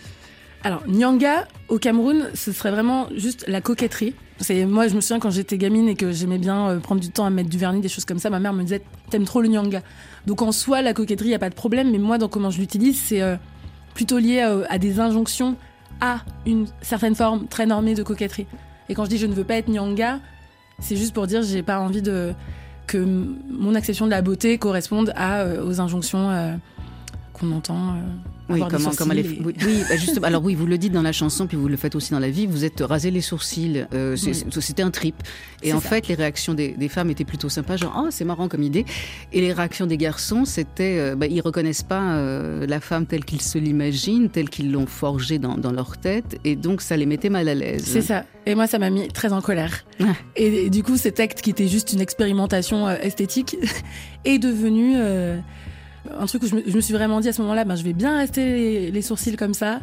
Alors, 0.66 0.84
Nyanga, 0.86 1.48
au 1.70 1.80
Cameroun, 1.80 2.30
ce 2.34 2.52
serait 2.52 2.72
vraiment 2.72 3.08
juste 3.16 3.46
la 3.48 3.62
coquetterie. 3.62 4.16
C'est 4.42 4.66
moi, 4.66 4.90
je 4.90 4.96
me 4.96 5.00
souviens 5.00 5.20
quand 5.20 5.30
j'étais 5.30 5.58
gamine 5.58 5.88
et 5.88 5.96
que 5.96 6.12
j'aimais 6.12 6.40
bien 6.40 6.78
prendre 6.84 7.00
du 7.00 7.10
temps 7.10 7.24
à 7.24 7.30
mettre 7.30 7.50
du 7.50 7.58
vernis, 7.58 7.80
des 7.80 7.88
choses 7.88 8.04
comme 8.04 8.20
ça. 8.20 8.30
Ma 8.30 8.42
mère 8.42 8.52
me 8.52 8.64
disait 8.64 8.82
t'aimes 9.10 9.24
trop 9.24 9.40
le 9.40 9.48
Nyanga. 9.48 9.82
Donc 10.28 10.42
en 10.42 10.52
soi, 10.52 10.82
la 10.82 10.94
coquetterie, 10.94 11.30
y 11.30 11.36
a 11.36 11.40
pas 11.40 11.50
de 11.50 11.56
problème. 11.56 11.90
Mais 11.90 12.00
moi, 12.00 12.18
dans 12.18 12.28
comment 12.28 12.50
je 12.50 12.60
l'utilise, 12.60 13.00
c'est 13.00 13.22
plutôt 13.94 14.18
lié 14.18 14.42
à 14.42 14.78
des 14.78 15.00
injonctions 15.00 15.56
à 16.02 16.20
une 16.46 16.68
certaine 16.82 17.16
forme 17.16 17.48
très 17.48 17.66
normée 17.66 17.96
de 17.96 18.04
coquetterie. 18.04 18.46
Et 18.90 18.94
quand 18.94 19.06
je 19.06 19.10
dis 19.10 19.18
je 19.18 19.26
ne 19.26 19.34
veux 19.34 19.46
pas 19.46 19.56
être 19.56 19.70
Nyanga, 19.70 20.20
c'est 20.80 20.96
juste 20.96 21.14
pour 21.14 21.28
dire 21.28 21.42
j'ai 21.44 21.64
pas 21.64 21.80
envie 21.80 22.02
de 22.02 22.34
que 22.88 22.98
mon 22.98 23.76
acception 23.76 24.06
de 24.06 24.12
la 24.12 24.22
beauté 24.22 24.58
corresponde 24.58 25.14
euh, 25.18 25.64
aux 25.64 25.80
injonctions 25.80 26.32
euh, 26.32 26.56
qu'on 27.40 27.52
entend. 27.52 27.90
euh, 27.96 28.00
Oui, 28.50 28.62
comment, 28.70 28.92
comment 28.98 29.14
les... 29.14 29.22
et- 29.22 29.42
oui, 29.44 29.54
bah, 29.90 29.96
justement. 29.96 30.26
Alors 30.28 30.44
oui, 30.44 30.56
vous 30.56 30.66
le 30.66 30.78
dites 30.78 30.92
dans 30.94 31.02
la 31.02 31.12
chanson, 31.12 31.48
puis 31.48 31.56
vous 31.58 31.68
le 31.68 31.78
faites 31.78 31.96
aussi 31.96 32.12
dans 32.12 32.20
la 32.20 32.30
vie. 32.30 32.46
Vous 32.48 32.66
êtes 32.66 32.82
rasé 32.82 33.12
les 33.12 33.22
sourcils. 33.22 33.86
euh, 33.94 34.16
Oui. 34.26 34.44
C'était 34.62 34.84
un 34.84 34.92
trip. 34.92 35.16
Et 35.64 35.74
en 35.74 35.80
ça. 35.80 35.90
fait, 35.90 36.08
les 36.08 36.16
réactions 36.16 36.54
des, 36.54 36.70
des 36.70 36.88
femmes 36.90 37.10
étaient 37.10 37.26
plutôt 37.26 37.50
sympas, 37.50 37.78
genre 37.78 37.96
oh 38.06 38.08
c'est 38.12 38.26
marrant 38.26 38.48
comme 38.48 38.64
idée. 38.64 38.86
Et 39.34 39.42
les 39.42 39.54
réactions 39.54 39.86
des 39.88 39.98
garçons, 39.98 40.46
c'était 40.46 40.98
euh, 41.00 41.16
bah, 41.16 41.28
ils 41.28 41.42
reconnaissent 41.42 41.84
pas 41.84 42.16
euh, 42.18 42.66
la 42.68 42.80
femme 42.80 43.06
telle 43.06 43.26
qu'ils 43.26 43.42
se 43.42 43.58
l'imaginent, 43.58 44.30
telle 44.30 44.50
qu'ils 44.50 44.72
l'ont 44.72 44.88
forgée 44.88 45.38
dans, 45.40 45.58
dans 45.58 45.72
leur 45.72 45.98
tête, 45.98 46.40
et 46.46 46.56
donc 46.56 46.82
ça 46.82 46.98
les 46.98 47.06
mettait 47.06 47.30
mal 47.30 47.48
à 47.50 47.56
l'aise. 47.56 47.84
C'est 47.86 48.02
ça. 48.02 48.26
Et 48.46 48.56
moi, 48.56 48.66
ça 48.68 48.80
m'a 48.80 48.90
mis 48.90 49.08
très 49.10 49.32
en 49.32 49.42
colère. 49.42 49.86
Et, 50.36 50.66
et 50.66 50.70
du 50.72 50.82
coup, 50.82 50.98
cet 50.98 51.20
acte 51.20 51.42
qui 51.42 51.52
était 51.52 51.68
juste 51.68 51.94
une 51.94 52.02
expérimentation 52.02 52.90
esthétique 52.90 53.58
est 54.26 54.40
devenu 54.40 54.96
un 56.20 56.26
truc 56.26 56.44
où 56.44 56.48
je 56.48 56.56
me, 56.56 56.64
je 56.66 56.76
me 56.76 56.82
suis 56.82 56.94
vraiment 56.94 57.20
dit 57.20 57.28
à 57.30 57.34
ce 57.34 57.42
moment-là, 57.42 57.66
ben, 57.66 57.76
je 57.76 57.84
vais 57.84 57.94
bien 57.94 58.18
rester 58.18 58.46
les, 58.46 58.92
les 58.92 59.02
sourcils 59.02 59.36
comme 59.36 59.54
ça. 59.54 59.80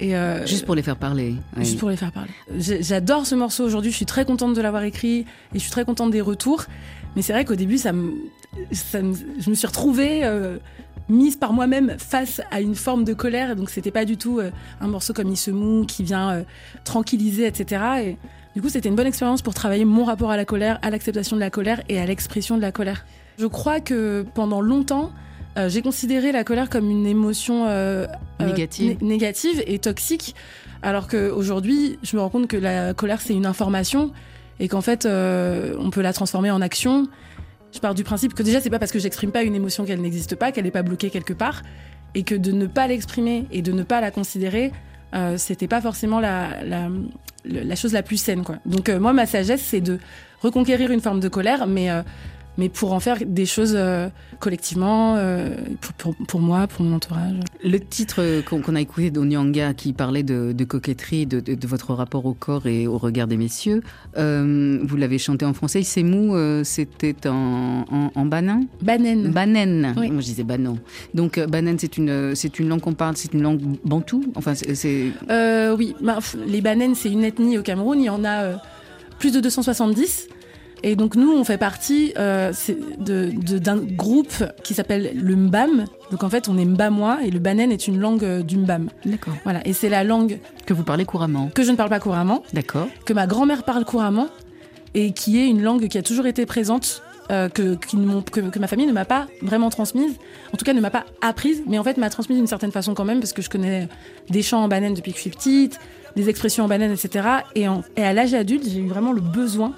Et 0.00 0.16
euh, 0.16 0.46
Juste 0.46 0.64
pour 0.64 0.74
les 0.76 0.82
faire 0.82 0.96
parler. 0.96 1.34
oui. 1.56 1.64
juste 1.64 1.78
pour 1.80 1.90
les 1.90 1.96
faire 1.96 2.12
parler. 2.12 2.30
J'adore 2.58 3.26
ce 3.26 3.34
morceau 3.34 3.64
aujourd'hui. 3.64 3.90
Je 3.90 3.96
suis 3.96 4.06
très 4.06 4.24
contente 4.24 4.54
de 4.54 4.60
l'avoir 4.60 4.84
écrit 4.84 5.20
et 5.20 5.26
je 5.54 5.58
suis 5.58 5.70
très 5.72 5.84
contente 5.84 6.10
des 6.12 6.20
retours. 6.20 6.64
Mais 7.16 7.22
c'est 7.22 7.32
vrai 7.32 7.44
qu'au 7.44 7.56
début, 7.56 7.78
ça 7.78 7.92
me, 7.92 8.12
ça 8.70 9.02
me- 9.02 9.14
je 9.40 9.50
me 9.50 9.54
suis 9.56 9.66
retrouvée 9.66 10.20
euh, 10.24 10.58
mise 11.08 11.34
par 11.34 11.52
moi-même 11.52 11.96
face 11.98 12.40
à 12.52 12.60
une 12.60 12.76
forme 12.76 13.02
de 13.02 13.12
colère. 13.12 13.56
Donc 13.56 13.70
c'était 13.70 13.90
pas 13.90 14.04
du 14.04 14.16
tout 14.16 14.38
euh, 14.38 14.50
un 14.80 14.86
morceau 14.86 15.12
comme 15.12 15.28
Il 15.30 15.36
se 15.36 15.50
moue 15.50 15.84
qui 15.84 16.04
vient 16.04 16.44
tranquilliser, 16.84 17.46
etc. 17.46 17.82
Et 18.04 18.16
du 18.54 18.62
coup, 18.62 18.68
c'était 18.68 18.88
une 18.88 18.94
bonne 18.96 19.06
expérience 19.06 19.42
pour 19.42 19.54
travailler 19.54 19.84
mon 19.84 20.04
rapport 20.04 20.30
à 20.30 20.36
la 20.36 20.44
colère, 20.44 20.78
à 20.82 20.90
l'acceptation 20.90 21.34
de 21.36 21.40
la 21.40 21.50
colère 21.50 21.82
et 21.88 21.98
à 21.98 22.06
l'expression 22.06 22.56
de 22.56 22.62
la 22.62 22.70
colère. 22.72 23.04
Je 23.38 23.46
crois 23.46 23.80
que 23.80 24.24
pendant 24.34 24.60
longtemps, 24.60 25.10
euh, 25.58 25.68
j'ai 25.68 25.82
considéré 25.82 26.32
la 26.32 26.44
colère 26.44 26.70
comme 26.70 26.90
une 26.90 27.06
émotion 27.06 27.66
euh, 27.66 28.06
euh, 28.40 28.46
Négative. 28.46 28.86
né- 28.88 28.98
négative 29.06 29.62
et 29.66 29.78
toxique, 29.78 30.34
alors 30.82 31.08
qu'aujourd'hui, 31.08 31.98
je 32.02 32.16
me 32.16 32.22
rends 32.22 32.30
compte 32.30 32.46
que 32.46 32.56
la 32.56 32.94
colère, 32.94 33.20
c'est 33.20 33.34
une 33.34 33.46
information 33.46 34.12
et 34.60 34.68
qu'en 34.68 34.80
fait, 34.80 35.06
on 35.06 35.90
peut 35.90 36.00
la 36.02 36.12
transformer 36.12 36.50
en 36.50 36.60
action. 36.60 37.06
Je 37.72 37.80
pars 37.80 37.94
du 37.94 38.02
principe 38.04 38.34
que 38.34 38.42
déjà, 38.42 38.60
c'est 38.60 38.70
pas 38.70 38.78
parce 38.78 38.92
que 38.92 38.98
j'exprime 38.98 39.30
pas 39.30 39.42
une 39.42 39.54
émotion 39.54 39.84
qu'elle 39.84 40.00
n'existe 40.00 40.36
pas, 40.36 40.52
qu'elle 40.52 40.64
n'est 40.64 40.70
pas 40.70 40.82
bloquée 40.82 41.10
quelque 41.10 41.32
part, 41.32 41.62
et 42.14 42.22
que 42.22 42.34
de 42.34 42.52
ne 42.52 42.66
pas 42.66 42.86
l'exprimer 42.86 43.46
et 43.52 43.62
de 43.62 43.72
ne 43.72 43.82
pas 43.82 44.00
la 44.00 44.10
considérer, 44.10 44.72
euh, 45.14 45.36
c'était 45.36 45.68
pas 45.68 45.80
forcément 45.80 46.20
la, 46.20 46.48
la, 47.44 47.74
chose 47.76 47.92
la 47.92 48.02
plus 48.02 48.16
saine. 48.16 48.42
Quoi. 48.44 48.56
Donc 48.66 48.88
euh, 48.88 48.98
moi, 48.98 49.12
ma 49.12 49.26
sagesse, 49.26 49.62
c'est 49.62 49.80
de 49.80 49.98
reconquérir 50.40 50.90
une 50.90 51.00
forme 51.00 51.20
de 51.20 51.28
colère, 51.28 51.66
mais 51.66 51.90
euh, 51.90 52.02
mais 52.58 52.68
pour 52.68 52.92
en 52.92 53.00
faire 53.00 53.16
des 53.24 53.46
choses 53.46 53.72
euh, 53.74 54.08
collectivement, 54.40 55.14
euh, 55.16 55.54
pour, 55.80 55.92
pour, 56.14 56.26
pour 56.26 56.40
moi, 56.40 56.66
pour 56.66 56.84
mon 56.84 56.96
entourage. 56.96 57.36
Le 57.64 57.78
titre 57.80 58.42
qu'on 58.42 58.60
qu'on 58.60 58.74
a 58.74 58.80
écouté 58.80 59.10
d'Onyanga 59.10 59.72
qui 59.74 59.92
parlait 59.94 60.22
de, 60.22 60.52
de 60.52 60.64
coquetterie, 60.64 61.24
de, 61.26 61.40
de- 61.40 61.54
de 61.54 61.66
votre 61.66 61.94
rapport 61.94 62.26
au 62.26 62.34
corps 62.34 62.66
et 62.66 62.86
au 62.86 62.98
regard 62.98 63.26
des 63.28 63.36
messieurs, 63.36 63.82
euh, 64.18 64.78
vous 64.82 64.96
l'avez 64.96 65.18
chanté 65.18 65.44
en 65.46 65.54
français. 65.54 65.82
C'est 65.82 66.02
mou, 66.02 66.34
euh, 66.36 66.62
c'était 66.64 67.14
en, 67.28 67.84
en, 67.90 68.10
en 68.14 68.24
banin? 68.26 68.60
Banane. 68.82 69.28
Banen. 69.30 69.94
Oui. 69.96 70.10
Moi 70.10 70.20
je 70.20 70.26
disais 70.26 70.44
banan. 70.44 70.76
Donc 71.14 71.38
euh, 71.38 71.46
banen 71.46 71.78
c'est 71.78 71.96
une 71.96 72.34
une 72.58 72.68
langue 72.68 72.80
qu'on 72.80 72.94
parle, 72.94 73.16
c'est 73.16 73.32
une 73.34 73.42
langue 73.42 73.60
bantou. 73.84 74.24
Enfin 74.34 74.54
c'est- 74.54 75.12
Euh, 75.30 75.76
oui, 75.76 75.94
bah, 76.02 76.18
les 76.46 76.60
Banen, 76.60 76.94
c'est 76.94 77.10
une 77.10 77.22
ethnie 77.24 77.56
au 77.58 77.62
Cameroun. 77.62 78.00
Il 78.00 78.06
y 78.06 78.10
en 78.10 78.24
a 78.24 78.42
euh, 78.42 78.56
plus 79.18 79.32
de 79.32 79.40
270. 79.40 80.28
Et 80.82 80.94
donc 80.96 81.16
nous, 81.16 81.32
on 81.32 81.42
fait 81.44 81.58
partie 81.58 82.12
euh, 82.18 82.52
c'est 82.54 82.76
de- 83.02 83.30
de- 83.34 83.58
d'un 83.58 83.78
groupe 83.78 84.44
qui 84.62 84.74
s'appelle 84.74 85.10
le 85.14 85.34
Mbam. 85.36 85.84
Donc 86.10 86.22
en 86.22 86.28
fait, 86.28 86.48
on 86.48 86.56
est 86.56 86.64
Mbamois 86.64 87.18
et 87.24 87.30
le 87.30 87.38
Banen 87.40 87.72
est 87.72 87.88
une 87.88 87.98
langue 87.98 88.24
euh, 88.24 88.42
du 88.42 88.56
Mbam. 88.58 88.88
d'accord. 89.04 89.34
Voilà, 89.44 89.66
et 89.66 89.72
c'est 89.72 89.88
la 89.88 90.04
langue 90.04 90.38
Que 90.66 90.74
vous 90.74 90.84
parlez 90.84 91.04
couramment. 91.04 91.48
que 91.54 91.62
je 91.64 91.70
ne 91.72 91.76
parle 91.76 91.90
pas 91.90 92.00
couramment, 92.00 92.42
D'accord. 92.52 92.86
que 93.04 93.12
ma 93.12 93.26
grand-mère 93.26 93.64
parle 93.64 93.84
couramment 93.84 94.28
et 94.94 95.12
qui 95.12 95.38
est 95.38 95.48
une 95.48 95.62
langue 95.62 95.88
qui 95.88 95.98
a 95.98 96.02
toujours 96.02 96.26
été 96.26 96.46
présente 96.46 97.02
euh, 97.30 97.48
que, 97.50 97.74
que, 97.74 98.58
ma 98.58 98.66
famille 98.68 98.86
ne 98.86 98.92
m'a 98.92 99.04
pas 99.04 99.26
vraiment 99.42 99.68
transmise, 99.68 100.12
en 100.54 100.56
tout 100.56 100.64
cas 100.64 100.72
ne 100.72 100.80
m'a 100.80 100.88
pas 100.90 101.04
apprise, 101.20 101.62
mais 101.66 101.78
en 101.78 101.84
fait 101.84 101.98
m'a 101.98 102.08
transmise 102.08 102.38
d'une 102.38 102.46
certaine 102.46 102.72
façon 102.72 102.94
quand 102.94 103.04
même, 103.04 103.20
parce 103.20 103.34
que 103.34 103.42
je 103.42 103.50
connais 103.50 103.86
des 104.30 104.40
chants 104.42 104.62
en 104.64 104.68
banane 104.68 104.94
depuis 104.94 105.10
que 105.12 105.18
je 105.18 105.22
suis 105.22 105.30
petite, 105.30 105.78
des 106.16 106.30
expressions 106.30 106.64
en 106.64 106.68
banane, 106.68 106.90
etc. 106.90 107.28
Et, 107.54 107.66
et 107.98 108.02
à 108.02 108.12
l'âge 108.14 108.32
adulte, 108.32 108.64
j'ai 108.66 108.78
eu 108.80 108.86
vraiment 108.88 109.12
le 109.12 109.20
besoin 109.20 109.74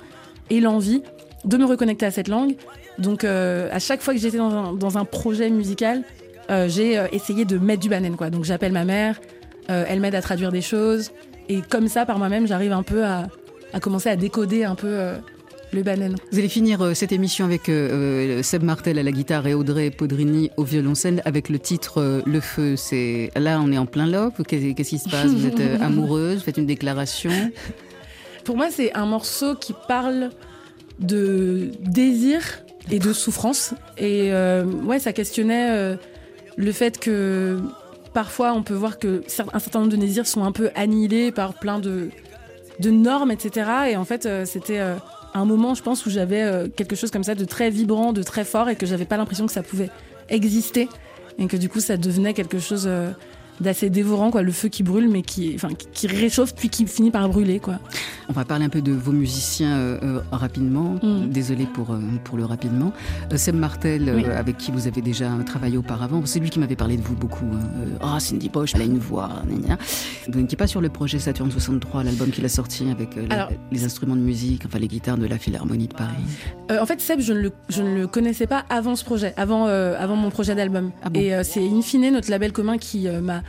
et 0.50 0.60
l'envie 0.60 1.02
de 1.44 1.56
me 1.56 1.64
reconnecter 1.64 2.06
à 2.06 2.10
cette 2.10 2.28
langue. 2.28 2.54
Donc 2.98 3.24
euh, 3.24 3.68
à 3.72 3.78
chaque 3.78 4.02
fois 4.02 4.14
que 4.14 4.20
j'étais 4.20 4.38
dans 4.38 4.50
un, 4.50 4.72
dans 4.74 4.98
un, 4.98 5.04
projet 5.04 5.48
musical, 5.50 6.02
euh, 6.50 6.68
j'ai 6.68 7.02
essayé 7.12 7.44
de 7.44 7.58
mettre 7.58 7.80
du 7.80 7.88
banane. 7.88 8.16
Quoi. 8.16 8.30
Donc 8.30 8.44
j'appelle 8.44 8.72
ma 8.72 8.84
mère, 8.84 9.20
elle 9.68 10.00
m'aide 10.00 10.16
à 10.16 10.20
traduire 10.20 10.50
des 10.50 10.62
choses, 10.62 11.12
et 11.48 11.60
comme 11.62 11.86
ça, 11.86 12.04
par 12.04 12.18
moi-même, 12.18 12.48
j'arrive 12.48 12.72
un 12.72 12.82
peu 12.82 13.04
à, 13.04 13.28
à, 13.72 13.78
commencer 13.78 14.08
à 14.08 14.16
décoder 14.16 14.64
un 14.64 14.74
peu 14.74 15.14
le 15.72 15.82
banane. 15.82 16.16
Vous 16.32 16.38
allez 16.38 16.48
finir 16.48 16.82
euh, 16.82 16.94
cette 16.94 17.12
émission 17.12 17.44
avec 17.44 17.68
euh, 17.68 18.38
euh, 18.38 18.42
Seb 18.42 18.62
Martel 18.62 18.98
à 18.98 19.02
la 19.02 19.12
guitare 19.12 19.46
et 19.46 19.54
Audrey 19.54 19.90
Podrini 19.90 20.50
au 20.56 20.64
violoncelle 20.64 21.22
avec 21.24 21.48
le 21.48 21.58
titre 21.58 22.22
Le 22.26 22.40
Feu. 22.40 22.76
C'est 22.76 23.30
là, 23.36 23.60
on 23.62 23.70
est 23.72 23.78
en 23.78 23.86
plein 23.86 24.06
love. 24.06 24.32
Qu'est-ce 24.46 24.88
qui 24.88 24.98
se 24.98 25.08
passe? 25.08 25.26
Vous 25.26 25.46
êtes 25.46 25.60
amoureuse 25.80 26.38
Vous 26.38 26.44
faites 26.44 26.58
une 26.58 26.66
déclaration 26.66 27.30
Pour 28.44 28.56
moi, 28.56 28.68
c'est 28.70 28.92
un 28.94 29.06
morceau 29.06 29.54
qui 29.54 29.74
parle 29.88 30.30
de 30.98 31.70
désir 31.80 32.42
et 32.90 32.98
de 32.98 33.12
souffrance. 33.12 33.74
Et 33.98 34.32
ouais, 34.84 34.98
ça 34.98 35.12
questionnait 35.12 35.96
le 36.56 36.72
fait 36.72 36.98
que 36.98 37.60
parfois 38.12 38.52
on 38.52 38.62
peut 38.62 38.74
voir 38.74 38.98
que 38.98 39.22
un 39.52 39.58
certain 39.58 39.80
nombre 39.80 39.92
de 39.92 39.96
désirs 39.96 40.26
sont 40.26 40.44
un 40.44 40.52
peu 40.52 40.70
annihilés 40.74 41.32
par 41.32 41.54
plein 41.54 41.78
de, 41.78 42.10
de 42.80 42.90
normes, 42.90 43.30
etc. 43.30 43.70
Et 43.90 43.96
en 43.96 44.04
fait, 44.04 44.28
c'était 44.44 44.80
un 45.34 45.44
moment, 45.44 45.74
je 45.74 45.82
pense, 45.82 46.06
où 46.06 46.10
j'avais 46.10 46.42
euh, 46.42 46.68
quelque 46.68 46.96
chose 46.96 47.10
comme 47.10 47.24
ça 47.24 47.34
de 47.34 47.44
très 47.44 47.70
vibrant, 47.70 48.12
de 48.12 48.22
très 48.22 48.44
fort, 48.44 48.68
et 48.68 48.76
que 48.76 48.86
j'avais 48.86 49.04
pas 49.04 49.16
l'impression 49.16 49.46
que 49.46 49.52
ça 49.52 49.62
pouvait 49.62 49.90
exister, 50.28 50.88
et 51.38 51.46
que 51.46 51.56
du 51.56 51.68
coup, 51.68 51.80
ça 51.80 51.96
devenait 51.96 52.34
quelque 52.34 52.58
chose 52.58 52.84
euh, 52.86 53.10
d'assez 53.60 53.90
dévorant, 53.90 54.30
quoi, 54.30 54.42
le 54.42 54.52
feu 54.52 54.68
qui 54.68 54.82
brûle, 54.82 55.08
mais 55.08 55.22
qui, 55.22 55.52
enfin, 55.54 55.68
qui 55.92 56.06
réchauffe 56.06 56.54
puis 56.54 56.68
qui 56.68 56.86
finit 56.86 57.10
par 57.10 57.28
brûler, 57.28 57.60
quoi. 57.60 57.78
On 58.28 58.32
va 58.32 58.44
parler 58.44 58.64
un 58.64 58.68
peu 58.68 58.80
de 58.80 58.92
vos 58.92 59.10
musiciens 59.10 59.76
euh, 59.76 59.98
euh, 60.02 60.20
rapidement. 60.30 60.94
Mm. 61.02 61.30
Désolé 61.30 61.66
pour, 61.66 61.90
euh, 61.90 61.98
pour 62.22 62.38
le 62.38 62.44
rapidement. 62.44 62.92
Seb 63.34 63.56
Martel, 63.56 64.08
avec 64.36 64.56
qui 64.56 64.70
vous 64.70 64.86
avez 64.86 65.00
déjà 65.00 65.30
travaillé 65.44 65.76
auparavant, 65.76 66.22
c'est 66.24 66.38
lui 66.38 66.48
qui 66.48 66.60
m'avait 66.60 66.76
parlé 66.76 66.96
de 66.96 67.02
vous 67.02 67.16
beaucoup. 67.16 67.46
Ah, 68.00 68.14
oh, 68.14 68.20
Cindy 68.20 68.48
Poche, 68.48 68.72
elle 68.74 68.82
a 68.82 68.84
une 68.84 68.98
voix. 68.98 69.30
Vous 70.28 70.40
n'étiez 70.40 70.56
pas 70.56 70.66
sur 70.66 70.80
le 70.80 70.88
projet 70.88 71.18
Saturne 71.18 71.50
63, 71.50 72.04
l'album 72.04 72.30
qu'il 72.30 72.44
a 72.44 72.48
sorti 72.48 72.88
avec 72.90 73.10
les 73.72 73.84
instruments 73.84 74.16
de 74.16 74.20
musique, 74.20 74.62
enfin 74.66 74.78
les 74.78 74.88
guitares 74.88 75.18
de 75.18 75.26
la 75.26 75.38
Philharmonie 75.38 75.88
de 75.88 75.94
Paris. 75.94 76.80
en 76.80 76.86
fait, 76.86 77.00
Seb, 77.00 77.20
je 77.20 77.32
ne, 77.32 77.40
le, 77.40 77.52
je 77.68 77.82
ne 77.82 77.94
le 77.94 78.06
connaissais 78.06 78.46
pas 78.46 78.64
avant 78.70 78.94
ce 78.94 79.04
projet, 79.04 79.34
avant, 79.36 79.66
avant 79.66 80.16
mon 80.16 80.30
projet 80.30 80.54
d'album. 80.54 80.92
Ah 81.02 81.08
Et 81.14 81.32
c'est 81.42 81.66
in 81.66 81.82
fine 81.82 82.12
notre 82.12 82.30
label 82.30 82.52
commun 82.52 82.78
qui 82.78 83.08
m'a 83.08 83.42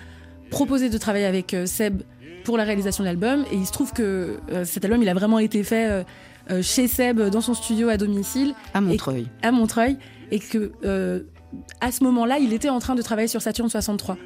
proposé 0.51 0.89
de 0.89 0.97
travailler 0.99 1.25
avec 1.25 1.55
euh, 1.55 1.65
Seb 1.65 2.03
pour 2.43 2.57
la 2.57 2.63
réalisation 2.63 3.03
de 3.03 3.09
l'album. 3.09 3.45
Et 3.51 3.55
il 3.55 3.65
se 3.65 3.71
trouve 3.71 3.93
que 3.93 4.37
euh, 4.51 4.65
cet 4.65 4.85
album, 4.85 5.01
il 5.01 5.09
a 5.09 5.15
vraiment 5.15 5.39
été 5.39 5.63
fait 5.63 6.03
euh, 6.51 6.61
chez 6.61 6.87
Seb, 6.87 7.19
dans 7.19 7.41
son 7.41 7.55
studio 7.55 7.89
à 7.89 7.97
domicile. 7.97 8.53
À 8.75 8.81
Montreuil. 8.81 9.27
à 9.41 9.51
Montreuil. 9.51 9.97
Et 10.29 10.39
que 10.39 10.71
à 11.81 11.91
ce 11.91 12.03
moment-là, 12.05 12.37
il 12.39 12.53
était 12.53 12.69
en 12.69 12.79
train 12.79 12.95
de 12.95 13.01
travailler 13.01 13.27
sur 13.27 13.41
Saturne 13.41 13.69
63. 13.69 14.17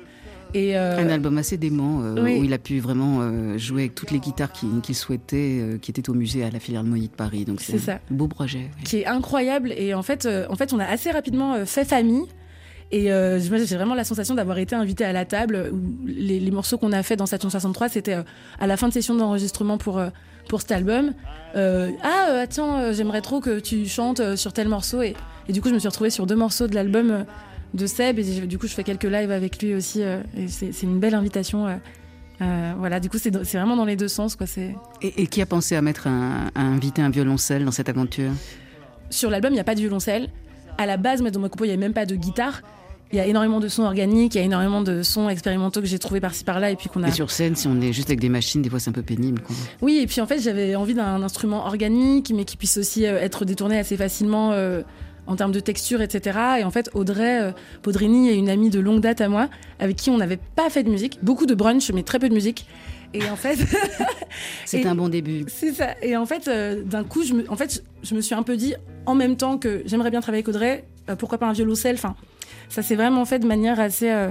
Et 0.53 0.75
Un 0.75 1.09
album 1.09 1.37
assez 1.37 1.57
dément 1.57 2.01
où 2.15 2.27
il 2.27 2.53
a 2.53 2.59
pu 2.59 2.79
vraiment 2.79 3.57
jouer 3.57 3.83
avec 3.83 3.95
toutes 3.95 4.11
les 4.11 4.19
guitares 4.19 4.51
qu'il 4.51 4.95
souhaitait, 4.95 5.79
qui 5.81 5.91
étaient 5.91 6.07
au 6.09 6.13
musée 6.13 6.43
à 6.43 6.51
la 6.51 6.59
Philharmonie 6.59 7.07
de 7.07 7.13
Paris. 7.13 7.45
Donc 7.45 7.61
c'est 7.61 7.89
un 7.89 7.99
beau 8.11 8.27
projet. 8.27 8.69
Qui 8.83 8.97
est 8.97 9.07
incroyable. 9.07 9.73
Et 9.75 9.93
en 9.93 10.03
fait, 10.03 10.27
en 10.49 10.55
fait, 10.55 10.71
on 10.73 10.79
a 10.79 10.85
assez 10.85 11.11
rapidement 11.11 11.65
fait 11.65 11.85
famille. 11.85 12.27
Et 12.91 13.11
euh, 13.11 13.39
j'ai 13.39 13.75
vraiment 13.75 13.95
la 13.95 14.03
sensation 14.03 14.35
d'avoir 14.35 14.57
été 14.57 14.75
invitée 14.75 15.05
à 15.05 15.13
la 15.13 15.25
table. 15.25 15.71
Où 15.71 16.05
les, 16.05 16.51
morceaux 16.51 16.77
qu'on 16.77 16.91
a 16.91 17.03
fait 17.03 17.15
dans 17.15 17.25
Station 17.25 17.49
63, 17.49 17.89
c'était 17.89 18.15
euh, 18.15 18.23
à 18.59 18.67
la 18.67 18.77
fin 18.77 18.87
de 18.87 18.93
session 18.93 19.15
d'enregistrement 19.15 19.77
pour, 19.77 19.97
euh, 19.97 20.09
pour 20.47 20.61
cet 20.61 20.71
album. 20.71 21.13
ah, 21.55 22.39
attends, 22.41 22.93
j'aimerais 22.93 23.21
trop 23.21 23.39
que 23.39 23.59
tu 23.59 23.87
chantes 23.87 24.35
sur 24.35 24.53
tel 24.53 24.67
morceau. 24.67 25.01
Et, 25.01 25.15
et, 25.47 25.53
du 25.53 25.61
coup, 25.61 25.69
je 25.69 25.73
me 25.73 25.79
suis 25.79 25.87
retrouvée 25.87 26.09
sur 26.09 26.27
deux 26.27 26.35
morceaux 26.35 26.67
de 26.67 26.75
l'album 26.75 27.25
de 27.73 27.87
Seb. 27.87 28.19
Et 28.19 28.23
du 28.45 28.57
coup, 28.57 28.67
je 28.67 28.73
fais 28.73 28.83
quelques 28.83 29.03
lives 29.03 29.31
avec 29.31 29.61
lui 29.61 29.73
aussi. 29.73 30.01
et 30.01 30.47
c'est 30.47 30.83
une 30.83 30.99
belle 30.99 31.15
invitation. 31.15 31.79
voilà, 32.39 32.99
du 32.99 33.09
coup, 33.09 33.17
c'est 33.17 33.31
vraiment 33.31 33.75
dans 33.75 33.85
les 33.85 33.95
deux 33.95 34.07
sens. 34.07 34.35
Quoi, 34.35 34.45
et, 34.57 34.73
et 35.01 35.27
qui 35.27 35.41
a 35.41 35.45
pensé 35.47 35.75
à, 35.75 35.81
mettre 35.81 36.07
un, 36.07 36.51
à 36.53 36.61
inviter 36.61 37.01
un 37.01 37.09
violoncelle 37.09 37.65
dans 37.65 37.71
cette 37.71 37.89
aventure? 37.89 38.31
Sur 39.09 39.29
l'album, 39.29 39.51
il 39.51 39.55
n'y 39.55 39.61
a 39.61 39.65
pas 39.65 39.75
de 39.75 39.79
violoncelle. 39.79 40.29
À 40.77 40.85
la 40.85 40.97
base, 40.97 41.21
dans 41.21 41.39
ma 41.39 41.49
compo, 41.49 41.65
il 41.65 41.67
n'y 41.67 41.73
avait 41.73 41.81
même 41.81 41.93
pas 41.93 42.05
de 42.05 42.15
guitare. 42.15 42.61
Il 43.11 43.17
y 43.17 43.21
a 43.21 43.27
énormément 43.27 43.59
de 43.59 43.67
sons 43.67 43.83
organiques, 43.83 44.33
il 44.35 44.39
y 44.39 44.41
a 44.41 44.43
énormément 44.43 44.81
de 44.81 45.03
sons 45.03 45.29
expérimentaux 45.29 45.79
que 45.79 45.85
j'ai 45.85 45.99
trouvés 45.99 46.19
par-ci 46.19 46.43
par-là 46.43 46.71
et 46.71 46.75
puis 46.75 46.89
qu'on 46.89 47.03
a. 47.03 47.09
Et 47.09 47.11
sur 47.11 47.29
scène, 47.29 47.55
si 47.55 47.67
on 47.67 47.79
est 47.79 47.93
juste 47.93 48.09
avec 48.09 48.19
des 48.19 48.29
machines, 48.29 48.61
des 48.61 48.69
fois 48.69 48.79
c'est 48.79 48.89
un 48.89 48.93
peu 48.93 49.03
pénible. 49.03 49.41
Oui, 49.81 49.99
et 50.01 50.07
puis 50.07 50.21
en 50.21 50.27
fait 50.27 50.39
j'avais 50.39 50.75
envie 50.75 50.95
d'un 50.95 51.21
instrument 51.21 51.65
organique, 51.67 52.33
mais 52.35 52.45
qui 52.45 52.57
puisse 52.57 52.77
aussi 52.77 53.05
euh, 53.05 53.21
être 53.21 53.45
détourné 53.45 53.77
assez 53.77 53.95
facilement 53.95 54.53
euh, 54.53 54.81
en 55.27 55.35
termes 55.35 55.51
de 55.51 55.59
texture, 55.59 56.01
etc. 56.01 56.39
Et 56.59 56.63
en 56.63 56.71
fait 56.71 56.89
Audrey 56.95 57.43
euh, 57.43 57.51
Podrini 57.83 58.29
est 58.29 58.35
une 58.35 58.49
amie 58.49 58.71
de 58.71 58.79
longue 58.79 59.01
date 59.01 59.21
à 59.21 59.29
moi, 59.29 59.49
avec 59.79 59.97
qui 59.97 60.09
on 60.09 60.17
n'avait 60.17 60.39
pas 60.55 60.71
fait 60.71 60.83
de 60.83 60.89
musique, 60.89 61.19
beaucoup 61.21 61.45
de 61.45 61.53
brunch, 61.53 61.91
mais 61.91 62.01
très 62.01 62.17
peu 62.17 62.27
de 62.27 62.33
musique. 62.33 62.65
Et 63.15 63.29
en 63.29 63.35
fait, 63.35 63.57
c'est 64.65 64.85
un 64.85 64.95
bon 64.95 65.09
début. 65.09 65.45
C'est 65.47 65.73
ça. 65.73 65.95
Et 66.01 66.17
en 66.17 66.25
fait, 66.25 66.49
d'un 66.85 67.03
coup, 67.03 67.23
je 67.23 67.33
me, 67.33 67.49
en 67.49 67.55
fait, 67.55 67.83
je 68.03 68.15
me 68.15 68.21
suis 68.21 68.35
un 68.35 68.43
peu 68.43 68.57
dit, 68.57 68.75
en 69.05 69.15
même 69.15 69.37
temps 69.37 69.57
que 69.57 69.83
j'aimerais 69.85 70.11
bien 70.11 70.21
travailler 70.21 70.43
avec 70.43 70.55
Audrey, 70.55 70.85
pourquoi 71.17 71.37
pas 71.37 71.47
un 71.47 71.53
violoncelle? 71.53 71.95
Enfin, 71.95 72.15
ça 72.69 72.81
s'est 72.81 72.95
vraiment 72.95 73.25
fait 73.25 73.39
de 73.39 73.47
manière 73.47 73.79
assez 73.79 74.11
euh, 74.11 74.29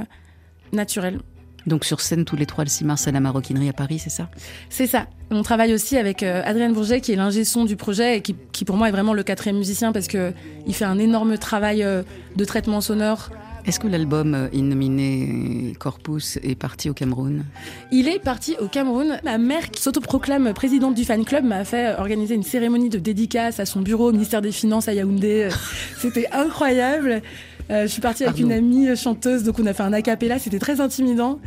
naturelle. 0.73 1.21
Donc 1.67 1.85
sur 1.87 2.01
scène 2.01 2.27
tous 2.27 2.37
les 2.37 2.45
trois 2.45 2.65
le 2.65 2.69
6 2.69 2.85
mars 2.85 3.09
à 3.09 3.13
la 3.13 3.21
Maroquinerie 3.21 3.71
à 3.71 3.73
Paris, 3.73 3.99
c'est 3.99 4.11
ça? 4.11 4.29
C'est 4.69 4.87
ça. 4.87 5.07
On 5.31 5.43
travaille 5.43 5.73
aussi 5.73 5.97
avec 5.97 6.23
euh, 6.23 6.43
Adrienne 6.45 6.75
Bourget 6.75 7.01
qui 7.01 7.13
est 7.13 7.17
l'ingé 7.17 7.45
son 7.45 7.65
du 7.65 7.77
projet 7.77 8.19
et 8.19 8.21
qui, 8.21 8.65
pour 8.65 8.77
moi 8.77 8.89
est 8.89 8.93
vraiment 8.93 9.15
le 9.15 9.23
quatrième 9.23 9.57
musicien 9.57 9.93
parce 9.93 10.07
que 10.07 10.35
il 10.67 10.75
fait 10.75 10.85
un 10.85 10.99
énorme 10.99 11.39
travail 11.39 11.83
euh, 11.83 12.03
de 12.37 12.45
traitement 12.45 12.81
sonore. 12.81 13.31
Est-ce 13.67 13.81
que 13.81 13.89
l'album 13.89 14.51
Innominé 14.53 15.73
Corpus 15.79 16.39
est 16.43 16.55
parti 16.55 16.91
au 16.91 16.93
Cameroun? 16.93 17.45
Il 17.91 18.09
est 18.09 18.19
parti 18.19 18.57
au 18.61 18.69
Cameroun. 18.69 19.19
Ma 19.25 19.39
mère, 19.39 19.71
qui 19.71 19.81
s'autoproclame 19.81 20.53
présidente 20.53 20.95
du 20.95 21.05
fan 21.05 21.25
club, 21.25 21.45
m'a 21.45 21.65
fait 21.65 21.97
organiser 21.99 22.35
une 22.35 22.43
cérémonie 22.43 22.91
de 22.91 22.99
dédicace 22.99 23.61
à 23.61 23.65
son 23.65 23.81
bureau 23.81 24.11
au 24.11 24.13
ministère 24.13 24.43
des 24.43 24.53
Finances 24.53 24.89
à 24.89 24.93
Yaoundé. 24.93 25.49
C'était 25.99 26.29
incroyable. 26.31 27.23
Euh, 27.71 27.83
je 27.85 27.87
suis 27.87 28.03
partie 28.03 28.25
avec 28.25 28.39
une 28.39 28.53
amie 28.53 28.95
chanteuse, 28.97 29.45
donc 29.45 29.59
on 29.59 29.65
a 29.65 29.73
fait 29.73 29.83
un 29.83 29.95
acapella, 29.95 30.39
c'était 30.39 30.59
très 30.59 30.83
intimidant. 30.83 31.41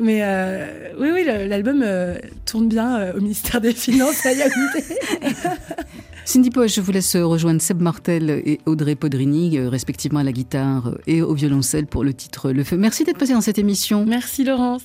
Mais 0.00 0.20
euh, 0.22 0.90
oui, 0.98 1.10
oui, 1.12 1.24
l'album 1.24 1.82
euh, 1.84 2.18
tourne 2.44 2.66
bien 2.66 3.12
au 3.12 3.20
ministère 3.20 3.60
des 3.60 3.72
Finances 3.72 4.26
à 4.26 4.30
Cindy 6.24 6.50
Poche, 6.50 6.76
je 6.76 6.80
vous 6.80 6.92
laisse 6.92 7.14
rejoindre 7.16 7.60
Seb 7.60 7.82
Martel 7.82 8.30
et 8.30 8.60
Audrey 8.64 8.94
Podrini, 8.94 9.58
respectivement 9.60 10.20
à 10.20 10.22
la 10.22 10.32
guitare 10.32 10.94
et 11.06 11.20
au 11.20 11.34
violoncelle 11.34 11.86
pour 11.86 12.04
le 12.04 12.14
titre 12.14 12.52
Le 12.52 12.64
Feu. 12.64 12.76
Merci 12.78 13.04
d'être 13.04 13.18
passé 13.18 13.34
dans 13.34 13.40
cette 13.42 13.58
émission. 13.58 14.06
Merci 14.06 14.44
Laurence. 14.44 14.82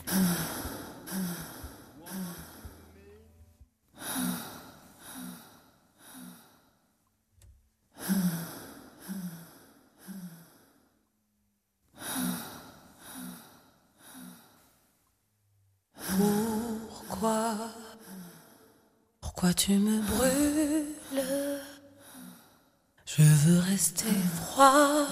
Pourquoi? 19.22 19.54
Tu 19.56 19.74
me 19.74 20.02
brûles 20.02 20.97
Je 23.06 23.24
veux 23.24 23.60
rester 23.60 24.14
froid 24.36 25.06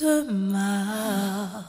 demain. 0.00 1.64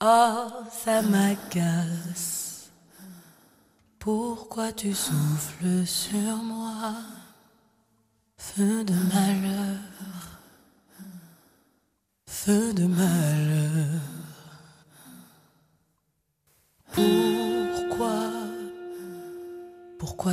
Oh, 0.00 0.46
ça 0.70 1.02
m'agace. 1.02 2.70
Pourquoi 3.98 4.72
tu 4.72 4.94
souffles 4.94 5.84
sur 5.84 6.36
moi? 6.36 6.94
Feu 8.38 8.84
de 8.84 8.94
malheur, 8.94 9.78
feu 12.26 12.72
de 12.72 12.86
malheur. 12.86 14.00
Pourquoi 16.92 18.37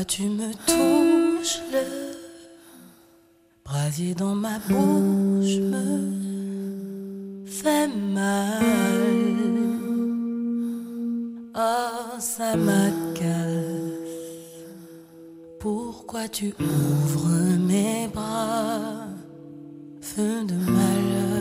tu 0.04 0.24
me 0.24 0.52
touches 0.66 1.62
le 1.72 1.84
brasier 3.64 4.14
dans 4.16 4.36
ma 4.36 4.60
bouche 4.68 5.58
me 5.60 7.46
fait 7.46 7.88
mal? 7.88 8.64
Oh, 11.56 12.20
ça. 12.20 12.56
Pourquoi 15.66 16.28
tu 16.28 16.54
ouvres 16.60 17.58
mes 17.58 18.08
bras, 18.14 19.08
feu 20.00 20.44
de 20.46 20.54
malheur, 20.54 21.35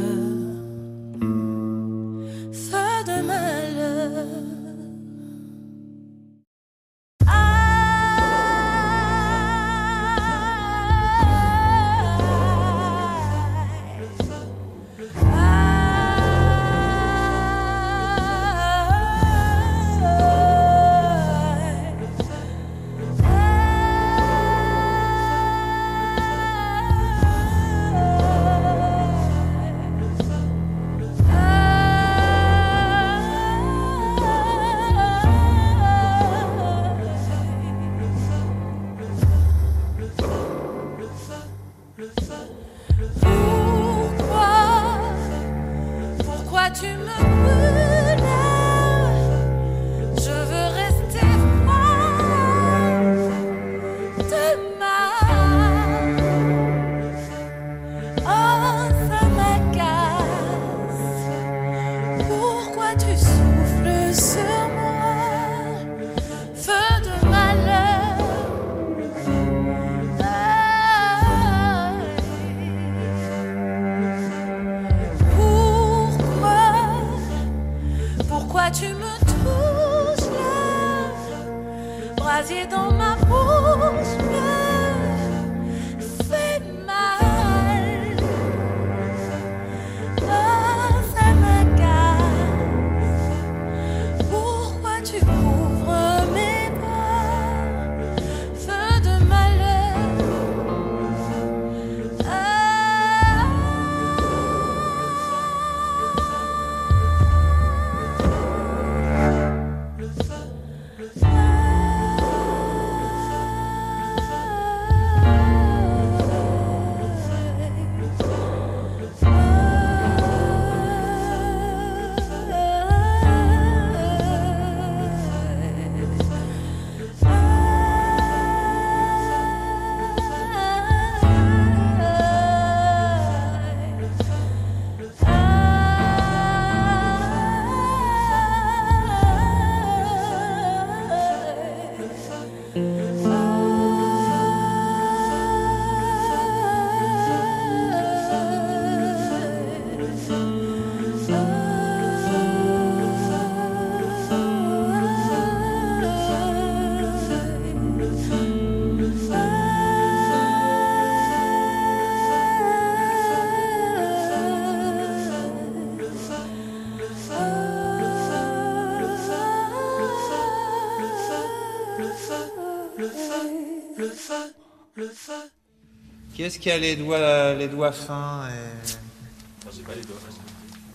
Qui 176.45 176.49
est-ce 176.49 176.59
qui 176.59 176.71
a 176.71 176.77
les 176.77 176.95
doigts, 176.95 177.55
les 177.55 177.69
doigts 177.69 177.91
fins 177.91 178.51
et... 178.51 179.67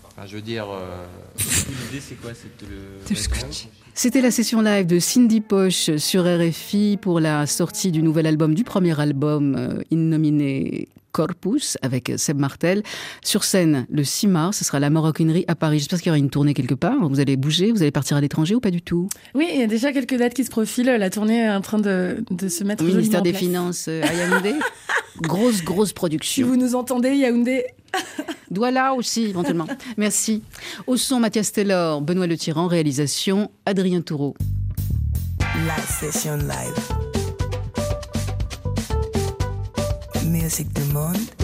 Enfin, 0.06 0.28
je 0.28 0.36
veux 0.36 0.44
dire. 0.44 0.68
euh, 0.70 1.06
L'idée, 1.40 2.00
c'est 2.00 2.14
quoi 2.22 2.34
C'est 2.36 2.52
le. 2.68 3.00
Je 3.10 3.50
dis? 3.50 3.68
C'était 3.96 4.22
la 4.22 4.30
session 4.30 4.62
live 4.62 4.86
de 4.86 5.00
Cindy 5.00 5.42
Poche 5.42 5.96
sur 5.98 6.24
RFI 6.24 7.00
pour 7.02 7.20
la 7.20 7.48
sortie 7.48 7.92
du 7.92 8.04
nouvel 8.04 8.28
album, 8.28 8.54
du 8.54 8.64
premier 8.64 9.00
album 9.00 9.56
euh, 9.56 9.82
innominé 9.90 10.88
Corpus 11.12 11.78
avec 11.82 12.12
Seb 12.18 12.38
Martel. 12.40 12.84
Sur 13.24 13.44
scène 13.44 13.86
le 13.90 14.04
6 14.04 14.28
mars, 14.28 14.58
ce 14.58 14.66
sera 14.66 14.80
la 14.80 14.90
Maroquinerie 14.90 15.46
à 15.48 15.56
Paris. 15.56 15.80
J'espère 15.80 16.00
qu'il 16.00 16.08
y 16.08 16.12
aura 16.12 16.18
une 16.18 16.30
tournée 16.30 16.54
quelque 16.54 16.74
part. 16.76 17.08
Vous 17.10 17.20
allez 17.20 17.36
bouger, 17.38 17.72
vous 17.72 17.82
allez 17.82 17.92
partir 17.92 18.18
à 18.18 18.22
l'étranger 18.22 18.56
ou 18.56 18.60
pas 18.60 18.72
du 18.72 18.82
tout? 18.82 19.10
Oui, 19.36 19.48
il 19.54 19.60
y 19.60 19.64
a 19.64 19.68
déjà 19.68 19.92
quelques 19.92 20.16
dates 20.18 20.34
qui 20.34 20.44
se 20.44 20.50
profilent. 20.50 20.86
La 20.88 21.10
tournée 21.10 21.40
est 21.40 21.50
en 21.50 21.62
train 21.62 21.80
de, 21.80 22.24
de 22.30 22.48
se 22.48 22.64
mettre 22.64 22.84
Au 22.84 22.88
joliment 22.88 22.98
ministère 23.00 23.20
en 23.22 23.24
des 23.24 23.32
place. 23.32 23.42
Finances 23.42 23.86
euh, 23.88 24.02
à 24.04 24.14
Yaoundé 24.14 24.54
Grosse, 25.22 25.64
grosse 25.64 25.90
Si 25.90 25.94
production. 25.94 26.48
vous 26.48 26.56
nous 26.56 26.76
entendez, 26.76 27.16
Yaoundé, 27.16 27.66
Douala 28.52 28.94
aussi, 28.94 29.24
éventuellement. 29.26 29.68
Merci. 29.98 30.44
Au 30.88 30.96
son, 30.96 31.20
Mathias 31.20 31.52
Taylor, 31.52 32.02
Benoît 32.02 32.28
Le 32.28 32.38
Tyran, 32.38 32.68
réalisation, 32.68 33.52
Adrien 33.66 34.02
Toureau. 34.02 34.36
La 35.68 35.78
session 35.84 36.38
live. 36.38 37.19
Musique 40.50 40.74
du 40.74 40.82
monde. 40.94 41.39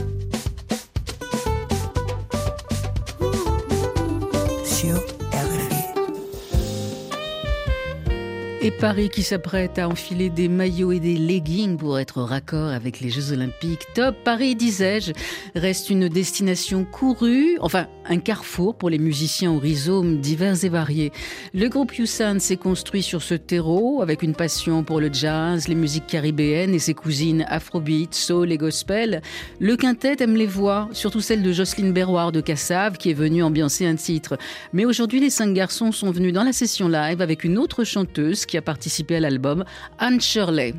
Et 8.65 8.71
Paris 8.71 9.10
qui 9.10 9.21
s'apprête 9.21 9.78
à 9.78 9.88
enfiler 9.88 10.32
des 10.32 10.49
maillots 10.49 10.91
et 10.91 10.99
des 10.99 11.17
leggings 11.17 11.78
pour 11.78 11.99
être 11.99 12.23
raccord 12.23 12.69
avec 12.69 12.99
les 12.99 13.12
Jeux 13.12 13.32
Olympiques. 13.32 13.86
Top 13.93 14.15
Paris, 14.23 14.56
disais-je, 14.56 15.12
reste 15.54 15.91
une 15.91 16.10
destination 16.10 16.84
courue, 16.84 17.60
enfin 17.62 17.86
un 18.08 18.17
carrefour 18.17 18.75
pour 18.75 18.89
les 18.89 18.97
musiciens 18.97 19.51
au 19.51 19.60
rhizome 19.60 20.19
divers 20.19 20.65
et 20.65 20.69
variés. 20.69 21.12
Le 21.54 21.69
groupe 21.69 21.93
Yusan 21.95 22.39
s'est 22.39 22.58
construit 22.58 23.04
sur 23.04 23.21
ce 23.21 23.36
terreau 23.36 24.01
avec 24.01 24.23
une 24.23 24.34
passion 24.34 24.84
pour 24.84 24.99
le 24.99 25.13
jazz, 25.13 25.67
les 25.67 25.75
musiques 25.75 26.08
caribéennes 26.08 26.73
et 26.73 26.80
ses 26.80 26.95
cousines 26.95 27.45
afrobeat, 27.47 28.15
soul 28.15 28.51
et 28.51 28.58
gospel. 28.58 29.21
Le 29.60 29.75
quintet 29.75 30.17
aime 30.21 30.36
les 30.36 30.47
voix, 30.47 30.89
surtout 30.91 31.21
celle 31.21 31.43
de 31.43 31.51
Jocelyne 31.51 31.93
Berroir 31.93 32.32
de 32.32 32.41
Cassave 32.41 32.97
qui 32.97 33.12
est 33.12 33.13
venue 33.13 33.43
ambiancer 33.43 33.86
un 33.86 33.95
titre. 33.95 34.39
Mais 34.73 34.86
aujourd'hui, 34.86 35.19
les 35.19 35.30
cinq 35.30 35.54
garçons 35.54 35.91
sont 35.91 36.10
venus 36.10 36.34
dans 36.34 36.43
la 36.43 36.54
session 36.54 36.88
live 36.88 37.21
avec 37.21 37.43
une 37.43 37.60
autre 37.60 37.84
chanteuse 37.84 38.47
qui 38.47 38.54
a 38.57 38.61
participé 38.61 39.17
à 39.17 39.19
l'album, 39.19 39.63
Anne 39.99 40.21
Shirley, 40.21 40.73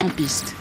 en 0.00 0.08
piste. 0.08 0.54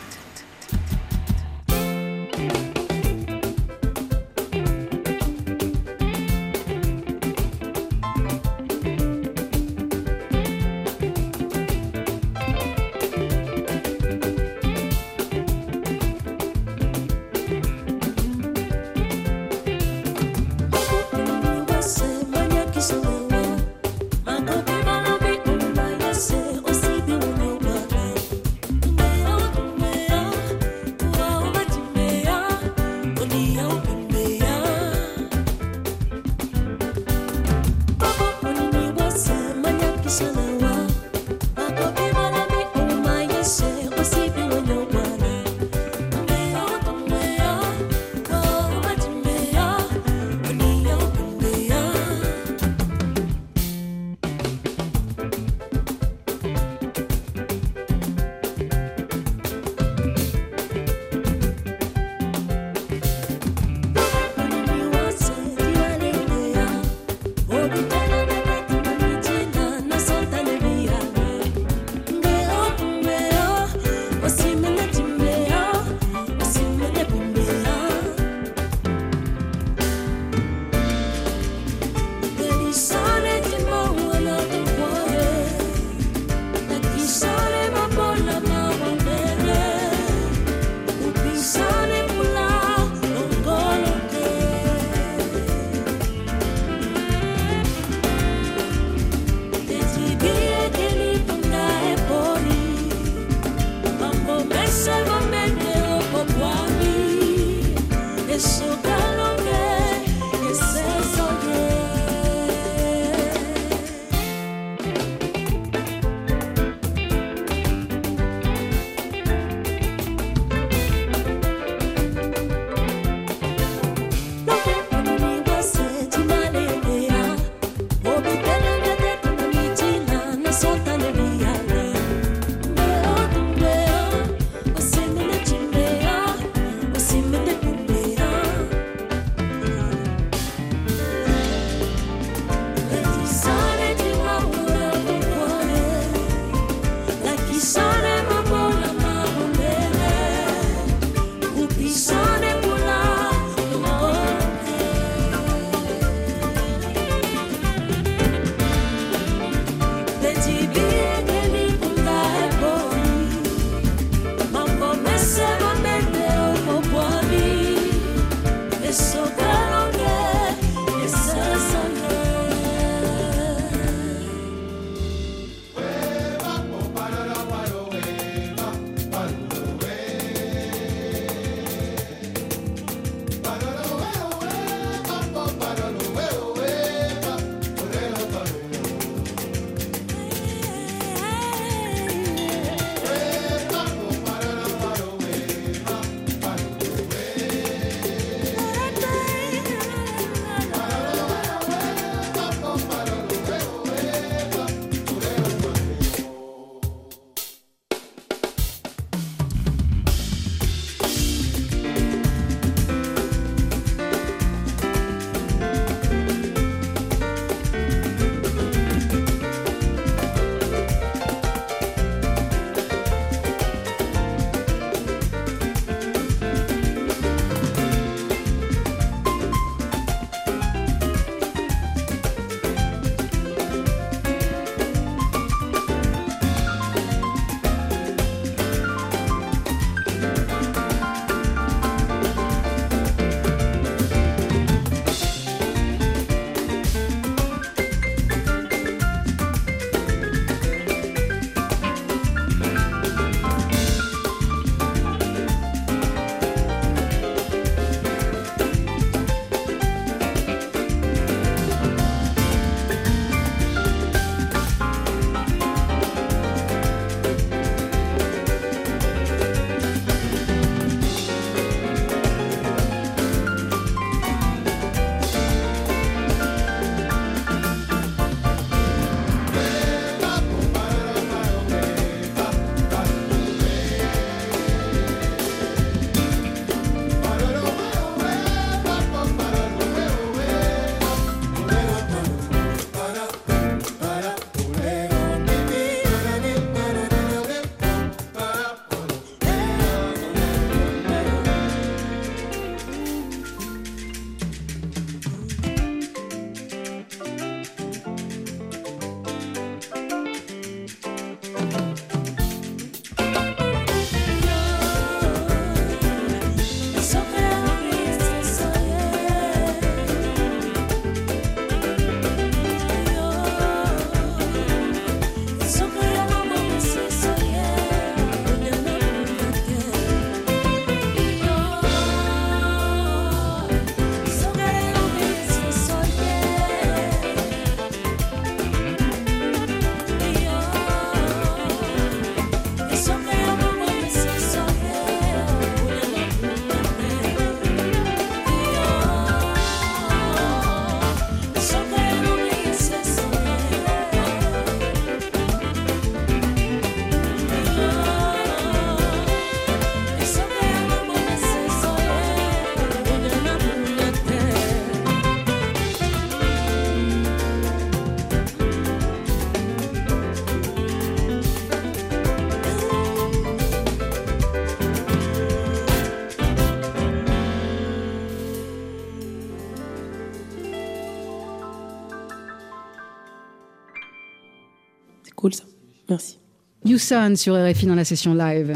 Cool 385.32 385.54
ça. 385.54 385.64
Merci. 386.10 386.40
Yusan 386.86 387.36
sur 387.36 387.56
RFI 387.56 387.88
dans 387.88 387.96
la 387.96 388.06
session 388.06 388.34
live. 388.34 388.76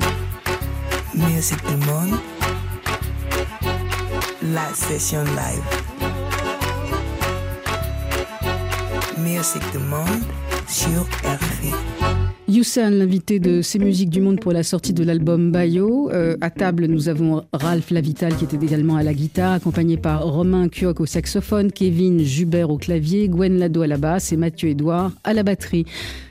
Music 1.13 1.57
du 1.67 1.75
monde. 1.85 2.17
La 4.53 4.73
session 4.73 5.23
live. 5.23 5.63
Music 9.19 9.61
du 9.71 9.77
monde 9.77 10.23
sur 10.67 11.03
RFI. 11.23 11.73
Yusan, 12.49 12.89
l'invité 12.89 13.39
de 13.39 13.61
ces 13.61 13.77
musiques 13.77 14.09
du 14.09 14.21
monde 14.21 14.39
pour 14.39 14.51
la 14.53 14.63
sortie 14.63 14.91
de 14.91 15.03
l'album 15.03 15.51
Bayo. 15.51 16.09
Euh, 16.09 16.35
à 16.41 16.49
table, 16.49 16.85
nous 16.87 17.07
avons 17.07 17.43
Ralph 17.53 17.91
Lavital 17.91 18.35
qui 18.35 18.45
était 18.45 18.57
également 18.57 18.95
à 18.95 19.03
la 19.03 19.13
guitare, 19.13 19.51
accompagné 19.51 19.97
par 19.97 20.23
Romain 20.23 20.67
Kioc 20.67 20.99
au 20.99 21.05
saxophone, 21.05 21.71
Kevin 21.71 22.23
Jubert 22.23 22.71
au 22.71 22.77
clavier, 22.77 23.29
Gwen 23.29 23.59
Lado 23.59 23.83
à 23.83 23.87
la 23.87 23.97
basse 23.97 24.31
et 24.31 24.37
Mathieu 24.37 24.69
Edouard 24.69 25.11
à 25.23 25.35
la 25.35 25.43
batterie. 25.43 25.85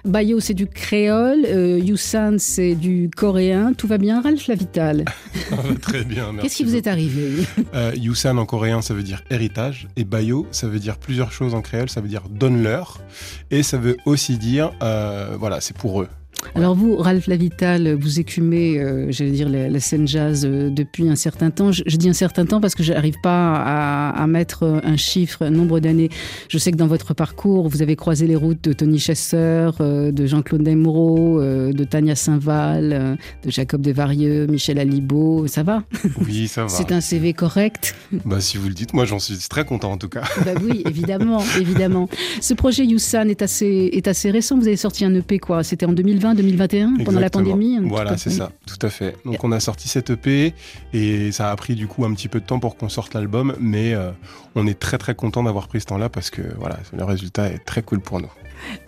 Bayo, 0.08 0.40
c'est 0.40 0.54
du 0.54 0.66
créole, 0.66 1.44
euh, 1.44 1.78
Yusan, 1.78 2.38
c'est 2.38 2.74
du 2.74 3.10
coréen. 3.14 3.74
Tout 3.74 3.86
va 3.86 3.98
bien, 3.98 4.22
Ralph 4.22 4.46
Lavital 4.46 5.04
Très 5.82 6.02
bien, 6.02 6.32
merci. 6.32 6.40
Qu'est-ce 6.40 6.56
qui 6.56 6.64
vous 6.64 6.76
est 6.76 6.86
arrivé 6.86 7.44
euh, 7.74 7.92
Yusan 7.94 8.38
en 8.38 8.46
coréen, 8.46 8.80
ça 8.80 8.94
veut 8.94 9.02
dire 9.02 9.22
héritage, 9.28 9.86
et 9.96 10.04
Bayo, 10.04 10.46
ça 10.50 10.66
veut 10.66 10.78
dire 10.78 10.96
plusieurs 10.96 11.30
choses 11.30 11.54
en 11.54 11.60
créole, 11.60 11.90
ça 11.90 12.00
veut 12.00 12.08
dire 12.08 12.22
donne-leur, 12.30 13.02
et 13.50 13.62
ça 13.62 13.76
veut 13.76 13.98
aussi 14.06 14.38
dire, 14.38 14.72
euh, 14.82 15.36
voilà, 15.38 15.60
c'est 15.60 15.76
pour 15.76 16.00
eux. 16.00 16.08
Alors 16.54 16.74
vous, 16.74 16.96
Ralph 16.96 17.26
Lavital, 17.26 17.94
vous 17.94 18.20
écumez, 18.20 18.78
euh, 18.78 19.06
j'allais 19.10 19.30
dire, 19.30 19.48
la, 19.48 19.68
la, 19.68 19.80
scène 19.80 20.08
jazz 20.08 20.44
euh, 20.44 20.70
depuis 20.70 21.08
un 21.08 21.16
certain 21.16 21.50
temps. 21.50 21.72
Je, 21.72 21.82
je, 21.86 21.96
dis 21.96 22.08
un 22.08 22.14
certain 22.14 22.46
temps 22.46 22.60
parce 22.60 22.74
que 22.74 22.82
je 22.82 22.92
n'arrive 22.92 23.20
pas 23.22 23.54
à, 23.56 24.10
à, 24.10 24.26
mettre 24.26 24.80
un 24.84 24.96
chiffre, 24.96 25.44
un 25.44 25.50
nombre 25.50 25.80
d'années. 25.80 26.08
Je 26.48 26.58
sais 26.58 26.72
que 26.72 26.76
dans 26.76 26.86
votre 26.86 27.14
parcours, 27.14 27.68
vous 27.68 27.82
avez 27.82 27.96
croisé 27.96 28.26
les 28.26 28.36
routes 28.36 28.62
de 28.64 28.72
Tony 28.72 28.98
Chesser, 28.98 29.70
euh, 29.80 30.10
de 30.10 30.26
Jean-Claude 30.26 30.62
Desmoureaux, 30.62 31.40
euh, 31.40 31.72
de 31.72 31.84
Tania 31.84 32.14
Saint-Val, 32.14 33.18
de 33.44 33.50
Jacob 33.50 33.80
Desvarieux, 33.80 34.46
Michel 34.46 34.78
Alibaud. 34.78 35.46
Ça 35.46 35.62
va? 35.62 35.84
Oui, 36.26 36.48
ça 36.48 36.62
va. 36.62 36.68
C'est 36.68 36.92
un 36.92 37.00
CV 37.00 37.32
correct? 37.32 37.94
Bah 38.24 38.40
si 38.40 38.56
vous 38.56 38.68
le 38.68 38.74
dites, 38.74 38.94
moi 38.94 39.04
j'en 39.04 39.18
suis 39.18 39.36
très 39.48 39.64
content 39.64 39.92
en 39.92 39.98
tout 39.98 40.08
cas. 40.08 40.22
Bah 40.44 40.52
oui, 40.62 40.82
évidemment, 40.86 41.42
évidemment. 41.60 42.08
Ce 42.40 42.54
projet 42.54 42.84
Yusan 42.84 43.28
est 43.28 43.42
assez, 43.42 43.90
est 43.92 44.08
assez 44.08 44.30
récent. 44.30 44.56
Vous 44.56 44.66
avez 44.66 44.76
sorti 44.76 45.04
un 45.04 45.14
EP, 45.14 45.38
quoi 45.38 45.62
C'était 45.62 45.86
en 45.86 45.92
2020 45.92 46.27
2021 46.34 46.78
Exactement. 46.78 47.04
pendant 47.04 47.20
la 47.20 47.30
pandémie 47.30 47.78
Voilà, 47.82 48.16
c'est 48.16 48.30
ça, 48.30 48.50
tout 48.66 48.86
à 48.86 48.90
fait. 48.90 49.16
Donc 49.24 49.42
on 49.44 49.52
a 49.52 49.60
sorti 49.60 49.88
cette 49.88 50.10
EP 50.10 50.54
et 50.92 51.32
ça 51.32 51.50
a 51.50 51.56
pris 51.56 51.74
du 51.74 51.86
coup 51.86 52.04
un 52.04 52.12
petit 52.14 52.28
peu 52.28 52.40
de 52.40 52.44
temps 52.44 52.58
pour 52.58 52.76
qu'on 52.76 52.88
sorte 52.88 53.14
l'album, 53.14 53.54
mais 53.60 53.94
euh, 53.94 54.10
on 54.54 54.66
est 54.66 54.78
très 54.78 54.98
très 54.98 55.14
content 55.14 55.42
d'avoir 55.42 55.68
pris 55.68 55.80
ce 55.80 55.86
temps-là 55.86 56.08
parce 56.08 56.30
que 56.30 56.42
voilà, 56.58 56.78
le 56.96 57.04
résultat 57.04 57.48
est 57.48 57.64
très 57.64 57.82
cool 57.82 58.00
pour 58.00 58.20
nous. 58.20 58.30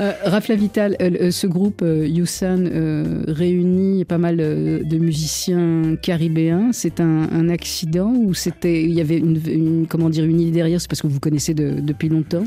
Euh, 0.01 0.13
Rafla 0.25 0.57
Vital, 0.57 0.97
euh, 1.01 1.31
ce 1.31 1.47
groupe 1.47 1.83
euh, 1.83 2.07
Yusan 2.07 2.69
réunit 3.29 4.05
pas 4.05 4.19
mal 4.19 4.37
de 4.37 4.99
musiciens 4.99 5.97
caribéens. 5.97 6.71
C'est 6.73 7.01
un, 7.01 7.29
un, 7.33 7.49
accident 7.49 8.13
ou 8.15 8.35
c'était 8.35 8.83
il 8.83 8.93
y 8.93 9.01
avait 9.01 9.19
une, 9.19 9.41
une, 9.47 9.87
comment 9.87 10.11
dire 10.11 10.25
une 10.25 10.41
idée 10.41 10.53
derrière? 10.53 10.81
C'est 10.81 10.89
parce 10.89 11.03
que 11.03 11.07
vous 11.07 11.21
connaissez 11.21 11.55
de, 11.55 11.81
depuis 11.81 12.09
longtemps? 12.09 12.45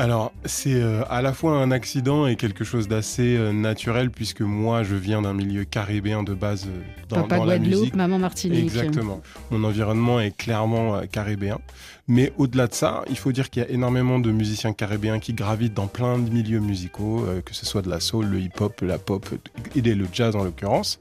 Alors, 0.00 0.32
c'est 0.46 0.80
euh, 0.80 1.02
à 1.10 1.20
la 1.20 1.34
fois 1.34 1.58
un 1.58 1.70
accident 1.70 2.26
et 2.26 2.36
quelque 2.36 2.64
chose 2.64 2.88
d'assez 2.88 3.36
euh, 3.36 3.52
naturel, 3.52 4.10
puisque 4.10 4.40
moi, 4.40 4.82
je 4.82 4.94
viens 4.94 5.20
d'un 5.20 5.34
milieu 5.34 5.64
caribéen 5.64 6.22
de 6.22 6.32
base 6.32 6.68
euh, 6.68 6.80
dans, 7.10 7.16
Papa 7.24 7.36
dans 7.36 7.44
la 7.44 7.58
musique. 7.58 7.94
maman 7.94 8.18
Martinique. 8.18 8.60
Exactement. 8.60 9.20
Mon 9.50 9.62
environnement 9.62 10.18
est 10.18 10.34
clairement 10.34 10.96
euh, 10.96 11.02
caribéen. 11.02 11.58
Mais 12.08 12.32
au-delà 12.38 12.66
de 12.66 12.72
ça, 12.72 13.04
il 13.10 13.18
faut 13.18 13.30
dire 13.30 13.50
qu'il 13.50 13.62
y 13.62 13.66
a 13.66 13.68
énormément 13.68 14.18
de 14.18 14.30
musiciens 14.30 14.72
caribéens 14.72 15.18
qui 15.18 15.34
gravitent 15.34 15.74
dans 15.74 15.86
plein 15.86 16.18
de 16.18 16.30
milieux 16.30 16.60
musicaux, 16.60 17.26
que 17.44 17.54
ce 17.54 17.66
soit 17.66 17.82
de 17.82 17.90
la 17.90 18.00
soul, 18.00 18.24
le 18.24 18.40
hip-hop, 18.40 18.80
la 18.80 18.98
pop 18.98 19.28
et 19.76 19.80
le 19.82 20.06
jazz 20.10 20.34
en 20.34 20.42
l'occurrence. 20.42 20.98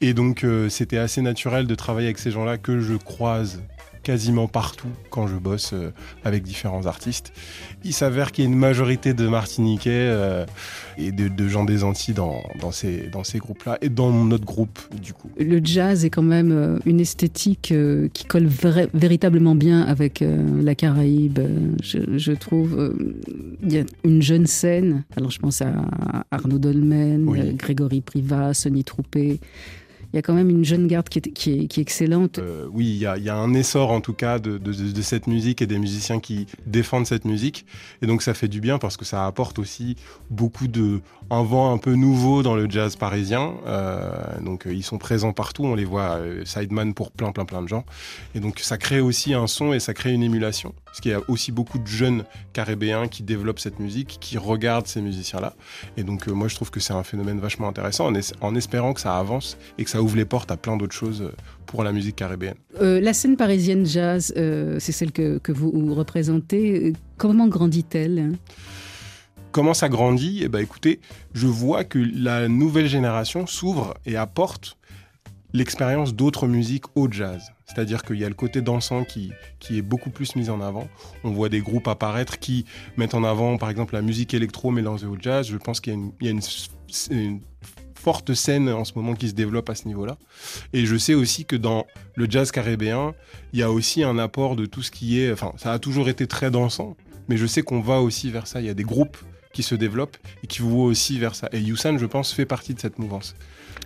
Et 0.00 0.14
donc, 0.14 0.46
c'était 0.70 0.96
assez 0.96 1.20
naturel 1.20 1.66
de 1.66 1.74
travailler 1.74 2.06
avec 2.06 2.18
ces 2.18 2.30
gens-là 2.30 2.56
que 2.56 2.80
je 2.80 2.94
croise 2.94 3.60
quasiment 4.02 4.48
partout 4.48 4.88
quand 5.10 5.26
je 5.26 5.36
bosse 5.36 5.72
euh, 5.72 5.92
avec 6.24 6.42
différents 6.42 6.86
artistes. 6.86 7.32
Il 7.84 7.92
s'avère 7.92 8.32
qu'il 8.32 8.44
y 8.44 8.46
a 8.46 8.50
une 8.50 8.58
majorité 8.58 9.14
de 9.14 9.26
Martiniquais 9.26 9.90
euh, 9.90 10.46
et 10.98 11.12
de, 11.12 11.28
de, 11.28 11.48
gens 11.48 11.64
des 11.64 11.84
Antilles 11.84 12.14
dans, 12.14 12.42
dans 12.60 12.70
ces, 12.70 13.08
dans 13.08 13.24
ces 13.24 13.38
groupes-là 13.38 13.78
et 13.80 13.88
dans 13.88 14.12
notre 14.12 14.44
groupe 14.44 14.78
du 15.00 15.12
coup. 15.12 15.30
Le 15.38 15.60
jazz 15.62 16.04
est 16.04 16.10
quand 16.10 16.22
même 16.22 16.52
euh, 16.52 16.78
une 16.86 17.00
esthétique 17.00 17.74
qui 18.12 18.24
colle 18.24 18.48
véritablement 18.94 19.54
bien 19.54 19.82
avec 19.82 20.24
la 20.62 20.74
Caraïbe, 20.74 21.40
je, 21.82 21.98
je 22.16 22.32
trouve. 22.32 22.94
Il 23.62 23.72
y 23.72 23.78
a 23.78 23.84
une 24.04 24.22
jeune 24.22 24.46
scène, 24.46 25.04
alors 25.16 25.30
je 25.30 25.38
pense 25.38 25.62
à 25.62 25.72
Arnaud 26.30 26.58
Dolmen, 26.58 27.28
Oui. 27.28 27.54
Grégory 27.54 28.00
Privat, 28.00 28.54
Sonny 28.54 28.84
Troupé 28.84 29.40
il 30.12 30.16
y 30.16 30.18
a 30.18 30.22
quand 30.22 30.34
même 30.34 30.50
une 30.50 30.64
jeune 30.64 30.86
garde 30.86 31.08
qui 31.08 31.18
est, 31.18 31.30
qui 31.30 31.60
est, 31.60 31.66
qui 31.66 31.80
excellente. 31.80 32.38
Euh, 32.38 32.66
oui, 32.72 32.86
il 32.86 32.96
y, 32.96 33.06
a, 33.06 33.16
y, 33.16 33.28
a, 33.28 33.36
un 33.36 33.54
essor 33.54 33.92
en 33.92 34.00
tout 34.00 34.12
cas 34.12 34.38
de, 34.38 34.58
de, 34.58 35.02
cette 35.02 35.26
musique 35.28 35.62
et 35.62 35.66
des 35.66 35.78
musiciens 35.78 36.18
qui 36.18 36.46
défendent 36.66 37.06
cette 37.06 37.24
musique. 37.24 37.64
Et 38.02 38.06
donc 38.06 38.22
ça 38.22 38.34
fait 38.34 38.48
du 38.48 38.60
bien 38.60 38.78
parce 38.78 38.96
que 38.96 39.04
ça 39.04 39.26
apporte 39.26 39.58
aussi 39.58 39.96
beaucoup 40.28 40.66
de 40.66 41.00
un 41.30 41.42
vent 41.42 41.72
un 41.72 41.78
peu 41.78 41.94
nouveau 41.94 42.42
dans 42.42 42.54
le 42.54 42.68
jazz 42.68 42.96
parisien. 42.96 43.54
Euh, 43.66 44.10
donc 44.44 44.66
ils 44.66 44.82
sont 44.82 44.98
présents 44.98 45.32
partout, 45.32 45.64
on 45.64 45.74
les 45.74 45.84
voit 45.84 46.16
euh, 46.16 46.44
sideman 46.44 46.92
pour 46.92 47.10
plein 47.12 47.32
plein 47.32 47.44
plein 47.44 47.62
de 47.62 47.68
gens. 47.68 47.84
Et 48.34 48.40
donc 48.40 48.58
ça 48.60 48.76
crée 48.76 49.00
aussi 49.00 49.34
un 49.34 49.46
son 49.46 49.72
et 49.72 49.80
ça 49.80 49.94
crée 49.94 50.12
une 50.12 50.22
émulation. 50.22 50.74
Parce 50.84 51.00
qu'il 51.00 51.12
y 51.12 51.14
a 51.14 51.20
aussi 51.28 51.52
beaucoup 51.52 51.78
de 51.78 51.86
jeunes 51.86 52.24
caribéens 52.52 53.06
qui 53.06 53.22
développent 53.22 53.60
cette 53.60 53.78
musique, 53.78 54.18
qui 54.20 54.38
regardent 54.38 54.88
ces 54.88 55.00
musiciens-là. 55.00 55.54
Et 55.96 56.02
donc 56.02 56.28
euh, 56.28 56.32
moi 56.32 56.48
je 56.48 56.56
trouve 56.56 56.70
que 56.70 56.80
c'est 56.80 56.92
un 56.92 57.04
phénomène 57.04 57.38
vachement 57.38 57.68
intéressant 57.68 58.06
en, 58.06 58.14
es 58.14 58.32
en 58.40 58.54
espérant 58.54 58.92
que 58.92 59.00
ça 59.00 59.16
avance 59.16 59.56
et 59.78 59.84
que 59.84 59.90
ça 59.90 60.02
ouvre 60.02 60.16
les 60.16 60.24
portes 60.24 60.50
à 60.50 60.56
plein 60.56 60.76
d'autres 60.76 60.94
choses 60.94 61.30
pour 61.66 61.84
la 61.84 61.92
musique 61.92 62.16
caribéenne. 62.16 62.56
Euh, 62.80 63.00
la 63.00 63.12
scène 63.12 63.36
parisienne 63.36 63.86
jazz, 63.86 64.34
euh, 64.36 64.78
c'est 64.80 64.92
celle 64.92 65.12
que, 65.12 65.38
que, 65.38 65.52
vous 65.52 65.94
représentez. 65.94 66.92
Comment 67.16 67.46
grandit-elle? 67.46 68.32
Comment 69.52 69.74
ça 69.74 69.88
grandit 69.88 70.40
Eh 70.42 70.48
ben, 70.48 70.60
écoutez, 70.60 71.00
je 71.34 71.48
vois 71.48 71.82
que 71.82 71.98
la 71.98 72.46
nouvelle 72.46 72.86
génération 72.86 73.46
s'ouvre 73.46 73.94
et 74.06 74.16
apporte 74.16 74.76
l'expérience 75.52 76.14
d'autres 76.14 76.46
musiques 76.46 76.84
au 76.94 77.10
jazz. 77.10 77.50
C'est-à-dire 77.66 78.04
qu'il 78.04 78.16
y 78.16 78.24
a 78.24 78.28
le 78.28 78.34
côté 78.34 78.62
dansant 78.62 79.04
qui, 79.04 79.32
qui 79.58 79.78
est 79.78 79.82
beaucoup 79.82 80.10
plus 80.10 80.36
mis 80.36 80.50
en 80.50 80.60
avant. 80.60 80.88
On 81.24 81.32
voit 81.32 81.48
des 81.48 81.60
groupes 81.60 81.88
apparaître 81.88 82.38
qui 82.38 82.64
mettent 82.96 83.14
en 83.14 83.24
avant, 83.24 83.58
par 83.58 83.70
exemple, 83.70 83.94
la 83.94 84.02
musique 84.02 84.34
électro 84.34 84.70
mélangée 84.70 85.06
au 85.06 85.16
jazz. 85.18 85.48
Je 85.48 85.56
pense 85.56 85.80
qu'il 85.80 85.94
y 86.20 86.28
a 86.28 86.30
une, 86.30 86.40
une 87.10 87.40
forte 87.96 88.34
scène 88.34 88.68
en 88.68 88.84
ce 88.84 88.92
moment 88.94 89.14
qui 89.14 89.28
se 89.28 89.34
développe 89.34 89.68
à 89.68 89.74
ce 89.74 89.88
niveau-là. 89.88 90.16
Et 90.72 90.86
je 90.86 90.96
sais 90.96 91.14
aussi 91.14 91.44
que 91.44 91.56
dans 91.56 91.86
le 92.14 92.30
jazz 92.30 92.52
caribéen, 92.52 93.14
il 93.52 93.58
y 93.58 93.62
a 93.64 93.70
aussi 93.72 94.04
un 94.04 94.18
apport 94.18 94.54
de 94.54 94.66
tout 94.66 94.82
ce 94.82 94.92
qui 94.92 95.20
est... 95.20 95.32
Enfin, 95.32 95.52
ça 95.56 95.72
a 95.72 95.80
toujours 95.80 96.08
été 96.08 96.28
très 96.28 96.52
dansant, 96.52 96.96
mais 97.28 97.36
je 97.36 97.46
sais 97.46 97.62
qu'on 97.62 97.80
va 97.80 98.00
aussi 98.00 98.30
vers 98.30 98.46
ça. 98.46 98.60
Il 98.60 98.66
y 98.66 98.70
a 98.70 98.74
des 98.74 98.84
groupes 98.84 99.18
qui 99.52 99.62
se 99.62 99.74
développent 99.74 100.16
et 100.42 100.46
qui 100.46 100.62
vont 100.62 100.84
aussi 100.84 101.18
vers 101.18 101.34
ça. 101.34 101.48
Et 101.52 101.60
Yusan, 101.60 101.98
je 101.98 102.06
pense, 102.06 102.32
fait 102.32 102.46
partie 102.46 102.74
de 102.74 102.80
cette 102.80 102.98
mouvance. 102.98 103.34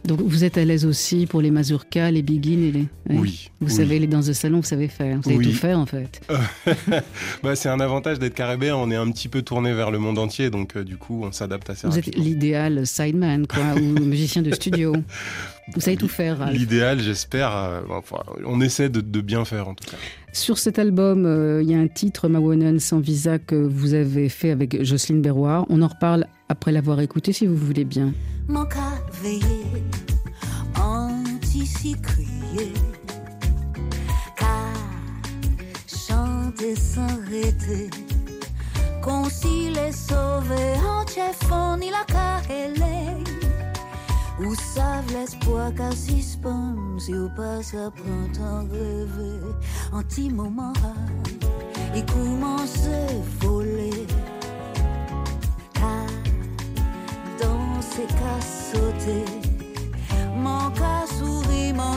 Donc 0.05 0.21
vous 0.21 0.45
êtes 0.45 0.59
à 0.59 0.65
l'aise 0.65 0.85
aussi 0.85 1.25
pour 1.25 1.41
les 1.41 1.51
mazurkas, 1.51 2.11
les 2.11 2.21
begins 2.21 2.63
et 2.63 2.73
les... 2.73 2.87
Oui. 3.09 3.17
oui 3.17 3.51
vous 3.61 3.69
oui. 3.69 3.73
savez, 3.73 3.99
les 3.99 4.07
danses 4.07 4.27
de 4.27 4.35
salon, 4.35 4.59
vous 4.59 4.67
savez 4.67 4.89
faire. 4.89 5.17
Vous 5.17 5.23
savez 5.23 5.37
oui. 5.37 5.47
tout 5.47 5.57
faire 5.57 5.79
en 5.79 5.87
fait. 5.87 6.21
bah, 7.43 7.57
c'est 7.57 7.71
un 7.71 7.81
avantage 7.81 8.19
d'être 8.19 8.35
caribéen. 8.35 8.77
On 8.77 8.91
est 8.91 8.97
un 8.97 9.11
petit 9.11 9.29
peu 9.29 9.41
tourné 9.41 9.73
vers 9.73 9.91
le 9.91 9.99
monde 9.99 10.19
entier, 10.19 10.51
donc 10.51 10.77
euh, 10.77 10.85
du 10.85 10.99
coup, 10.99 11.23
on 11.25 11.33
s'adapte 11.33 11.71
assez 11.71 11.87
vous 11.87 11.95
rapidement. 11.95 12.23
Vous 12.23 12.29
êtes 12.29 12.35
l'idéal 12.35 12.87
sideman, 12.87 13.47
quoi, 13.47 13.63
ou 13.77 13.81
musicien 14.01 14.43
de 14.43 14.55
studio. 14.55 14.95
Vous 15.75 15.81
savez 15.81 15.97
tout 15.97 16.09
faire. 16.09 16.51
L'idéal, 16.51 17.01
j'espère. 17.01 17.57
Euh, 17.57 17.81
enfin, 17.89 18.23
on 18.45 18.61
essaie 18.61 18.91
de, 18.91 19.01
de, 19.01 19.21
bien 19.23 19.47
faire 19.47 19.69
en 19.69 19.75
tout 19.75 19.89
cas. 19.91 19.97
Sur 20.35 20.59
cet 20.59 20.81
album, 20.81 21.21
il 21.21 21.27
euh, 21.27 21.63
y 21.63 21.75
a 21.77 21.79
un 21.79 21.87
titre, 21.87 22.29
Mawonan 22.29 22.81
sans 22.81 22.99
visa, 22.99 23.39
que 23.39 23.55
vous 23.55 23.95
avez 23.95 24.29
fait 24.29 24.51
avec 24.51 24.83
Jocelyne 24.83 25.23
Berroir. 25.23 25.65
On 25.69 25.81
en 25.81 25.87
reparle 25.87 26.27
après 26.49 26.73
l'avoir 26.73 27.01
écouté, 27.01 27.33
si 27.33 27.47
vous 27.47 27.57
voulez 27.57 27.85
bien. 27.85 28.13
La 41.91 42.05
carrelée. 42.09 43.04
Ou 44.47 44.55
savent 44.55 45.11
l'espoir 45.11 45.73
qu'à 45.75 45.91
suspend 45.93 46.75
si 46.99 47.15
ou 47.15 47.31
pas 47.31 47.63
ça 47.63 47.91
prend 47.91 48.27
temps 48.35 48.67
rêver 48.71 49.41
anti 49.91 50.29
moment 50.29 50.75
il 51.95 52.05
commence 52.05 52.87
à 52.87 53.07
voler 53.41 54.07
car 55.73 56.07
dans 57.41 57.81
ces 57.81 58.07
cas 58.07 58.41
sauter 58.43 59.25
mon 60.37 60.71
cas 60.73 61.07
sourit 61.19 61.73
mon 61.73 61.97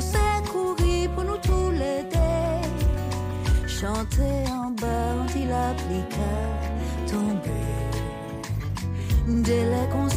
courir 0.50 1.10
pour 1.12 1.24
nous 1.26 1.38
tous 1.44 1.72
les 1.72 2.04
deux 2.14 3.68
chanter 3.68 4.50
en 4.50 4.72
bas 4.72 5.22
anti 5.22 5.46
l'applica 5.46 6.34
tomber 7.12 7.68
délai 9.44 9.90
comme 9.92 10.10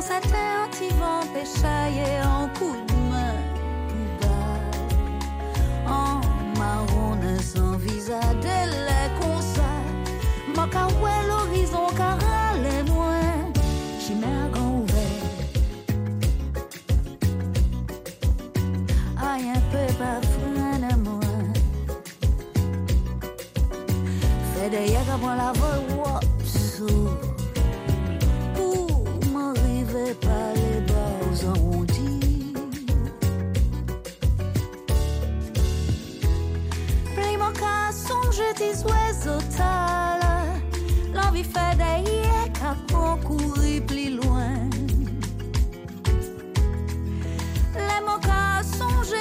c'était 0.00 0.48
un 0.62 0.68
petit 0.70 0.92
vent 1.00 1.20
péchaillé 1.32 2.20
en 2.22 2.48
coup 2.58 2.76
de 2.88 2.94
main. 3.10 3.36
En 5.86 6.20
marron 6.58 7.16
sans 7.40 7.76
visa 7.76 8.20
délai 8.40 9.06
comme 9.20 9.40
ça. 9.40 9.70
Moi 10.54 10.66
qu'à 10.70 10.86
ouais 11.02 11.26
l'horizon 11.28 11.86
car. 11.96 12.18
J'y 14.00 14.14
mets 14.14 14.26
un 14.26 14.48
grand 14.48 14.80
ouvert. 14.80 15.24
Aïe 19.16 19.48
un 19.48 19.62
peu 19.70 19.86
pas 19.94 20.20
freine 20.32 20.84
à 20.84 20.96
moi. 20.96 21.20
Fait 24.54 24.70
des 24.70 24.92
yeux 24.92 24.98
à 25.10 25.16
moi 25.16 25.34
la 25.36 25.52
wop, 25.52 26.24
sous. 26.44 27.33
M'arriver 29.94 30.14
par 30.14 30.52
les 30.54 30.80
bas 30.80 31.18
aux 31.30 31.46
arrondis. 31.46 32.52
Plein 37.14 37.38
mon 37.38 37.52
cas, 37.52 37.92
songe 37.92 38.42
tes 38.56 38.74
oiseaux 38.84 39.44
tala. 39.56 40.42
L'envie 41.14 41.44
fait 41.44 41.76
yeux 42.00 42.50
qu'à 42.54 42.76
concourir 42.92 43.86
plus 43.86 44.10
loin. 44.16 44.54
Les 47.74 48.00
mots 48.04 48.20
qu'à 48.20 48.62
songe 48.62 49.14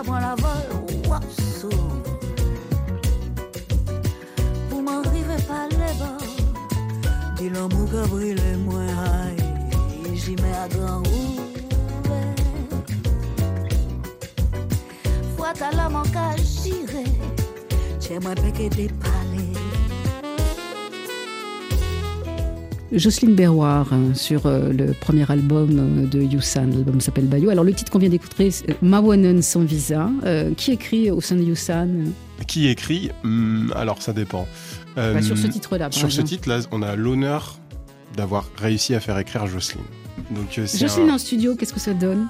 Des 0.00 0.06
moi 0.08 0.20
la 0.20 0.34
vol, 0.34 1.08
wap, 1.08 1.24
sous. 1.30 1.68
Pour 4.68 4.82
m'arriver 4.82 5.42
par 5.46 5.68
les 5.68 5.94
bords. 5.98 7.36
Dis 7.36 7.50
l'amour 7.50 7.88
qu'a 7.90 8.06
brûlé 8.06 8.56
moi, 8.64 8.86
j'y 10.14 10.36
mets 10.36 10.54
à 10.54 10.68
grand 10.68 11.00
ouvert. 11.00 12.34
Fois 15.36 15.52
ta 15.52 15.70
l'âme 15.72 15.96
en 15.96 16.04
j'irai, 16.36 17.04
tiens 17.98 18.20
moi 18.20 18.34
péqué 18.34 18.70
Jocelyne 22.92 23.34
Berroir 23.34 23.92
hein, 23.92 24.14
sur 24.14 24.46
euh, 24.46 24.72
le 24.72 24.92
premier 24.94 25.30
album 25.30 25.70
euh, 25.78 26.06
de 26.06 26.20
Youssan. 26.22 26.70
L'album 26.72 27.00
s'appelle 27.00 27.26
Bayou. 27.26 27.50
Alors 27.50 27.64
le 27.64 27.72
titre 27.72 27.90
qu'on 27.92 27.98
vient 27.98 28.08
d'écouter, 28.08 28.50
c'est 28.50 28.80
Mawanen 28.82 29.42
sans 29.42 29.60
visa. 29.64 30.10
Euh, 30.24 30.52
qui 30.56 30.72
écrit 30.72 31.10
au 31.10 31.20
sein 31.20 31.36
de 31.36 31.42
Youssan 31.42 31.88
Qui 32.46 32.68
écrit 32.68 33.10
Hmm, 33.22 33.70
Alors 33.76 34.02
ça 34.02 34.12
dépend. 34.12 34.46
Euh, 34.98 35.14
Pas 35.14 35.22
Sur 35.22 35.38
ce 35.38 35.46
titre-là, 35.46 35.88
Sur 35.90 36.10
ce 36.10 36.20
titre-là, 36.22 36.60
on 36.72 36.82
a 36.82 36.96
l'honneur 36.96 37.58
d'avoir 38.16 38.48
réussi 38.56 38.94
à 38.94 39.00
faire 39.00 39.18
écrire 39.18 39.46
Jocelyne. 39.46 39.84
Donc, 40.32 40.58
euh, 40.58 40.66
Jocelyne 40.66 41.10
un- 41.10 41.14
en 41.14 41.18
studio, 41.18 41.54
qu'est-ce 41.54 41.72
que 41.72 41.80
ça 41.80 41.94
donne? 41.94 42.26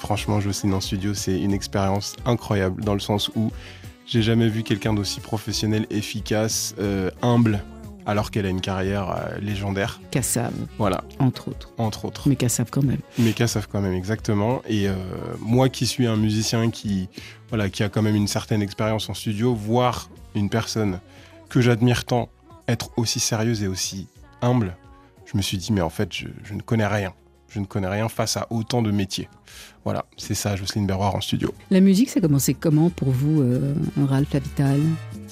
Franchement, 0.00 0.40
Jocelyne 0.40 0.74
en 0.74 0.80
studio, 0.80 1.14
c'est 1.14 1.40
une 1.40 1.52
expérience 1.52 2.16
incroyable 2.26 2.82
dans 2.82 2.94
le 2.94 3.00
sens 3.00 3.30
où 3.36 3.52
j'ai 4.04 4.20
jamais 4.20 4.48
vu 4.48 4.64
quelqu'un 4.64 4.92
d'aussi 4.94 5.20
professionnel, 5.20 5.86
efficace, 5.90 6.74
euh, 6.80 7.08
humble, 7.22 7.62
alors 8.06 8.30
qu'elle 8.30 8.46
a 8.46 8.48
une 8.48 8.60
carrière 8.60 9.10
euh, 9.10 9.38
légendaire. 9.40 10.00
Kassav, 10.10 10.52
Voilà, 10.78 11.04
entre 11.18 11.48
autres. 11.48 11.72
entre 11.78 12.04
autres. 12.04 12.28
Mais 12.28 12.36
Kassav 12.36 12.68
quand 12.70 12.82
même. 12.82 12.98
Mes 13.18 13.32
cas 13.32 13.46
savent 13.46 13.68
quand 13.70 13.80
même 13.80 13.94
exactement. 13.94 14.62
Et 14.68 14.88
euh, 14.88 14.94
moi 15.40 15.68
qui 15.68 15.86
suis 15.86 16.06
un 16.06 16.16
musicien 16.16 16.70
qui, 16.70 17.08
voilà, 17.48 17.68
qui 17.70 17.82
a 17.82 17.88
quand 17.88 18.02
même 18.02 18.16
une 18.16 18.28
certaine 18.28 18.62
expérience 18.62 19.08
en 19.08 19.14
studio, 19.14 19.54
voir 19.54 20.10
une 20.34 20.48
personne 20.50 21.00
que 21.48 21.60
j'admire 21.60 22.04
tant 22.04 22.28
être 22.68 22.90
aussi 22.96 23.20
sérieuse 23.20 23.62
et 23.62 23.68
aussi 23.68 24.08
humble, 24.40 24.76
je 25.26 25.36
me 25.36 25.42
suis 25.42 25.58
dit, 25.58 25.72
mais 25.72 25.80
en 25.80 25.90
fait, 25.90 26.12
je, 26.12 26.26
je 26.44 26.54
ne 26.54 26.60
connais 26.62 26.86
rien. 26.86 27.12
Je 27.48 27.60
ne 27.60 27.66
connais 27.66 27.88
rien 27.88 28.08
face 28.08 28.38
à 28.38 28.46
autant 28.48 28.80
de 28.80 28.90
métiers. 28.90 29.28
Voilà, 29.84 30.06
c'est 30.16 30.34
ça, 30.34 30.56
Jocelyne 30.56 30.86
Berroir 30.86 31.14
en 31.14 31.20
studio. 31.20 31.52
La 31.70 31.80
musique, 31.80 32.08
ça 32.08 32.18
a 32.18 32.22
commencé 32.22 32.54
comment 32.54 32.88
pour 32.88 33.10
vous, 33.10 33.42
euh, 33.42 33.74
Ralph 34.08 34.32
Lavital? 34.32 34.80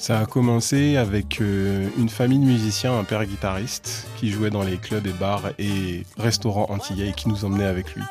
Ça 0.01 0.19
a 0.19 0.25
commencé 0.25 0.97
avec 0.97 1.43
euh, 1.43 1.87
une 1.99 2.09
famille 2.09 2.39
de 2.39 2.47
musiciens, 2.47 2.99
un 2.99 3.05
père 3.05 3.27
guitariste 3.27 4.07
qui 4.17 4.31
jouait 4.31 4.49
dans 4.49 4.63
les 4.63 4.79
clubs 4.79 5.07
et 5.07 5.13
bars 5.13 5.51
et 5.59 6.07
restaurants 6.17 6.71
antillais 6.71 7.11
et 7.11 7.13
qui 7.13 7.29
nous 7.29 7.45
emmenait 7.45 7.67
avec 7.67 7.95
lui 7.95 8.03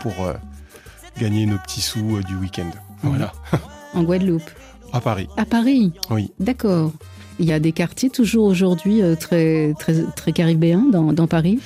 pour 0.00 0.24
euh, 0.24 0.32
gagner 1.20 1.46
nos 1.46 1.56
petits 1.58 1.82
sous 1.82 2.16
euh, 2.16 2.22
du 2.24 2.34
week-end. 2.34 2.68
Voilà, 3.04 3.32
En 3.94 4.02
Guadeloupe 4.02 4.50
à 4.92 5.00
Paris. 5.00 5.28
À 5.36 5.44
Paris 5.44 5.92
Oui. 6.10 6.32
D'accord. 6.40 6.90
Il 7.38 7.46
y 7.46 7.52
a 7.52 7.60
des 7.60 7.70
quartiers 7.70 8.10
toujours 8.10 8.46
aujourd'hui 8.46 9.02
très, 9.20 9.72
très, 9.78 10.02
très 10.16 10.32
caribéens 10.32 10.86
dans, 10.90 11.12
dans 11.12 11.28
Paris? 11.28 11.60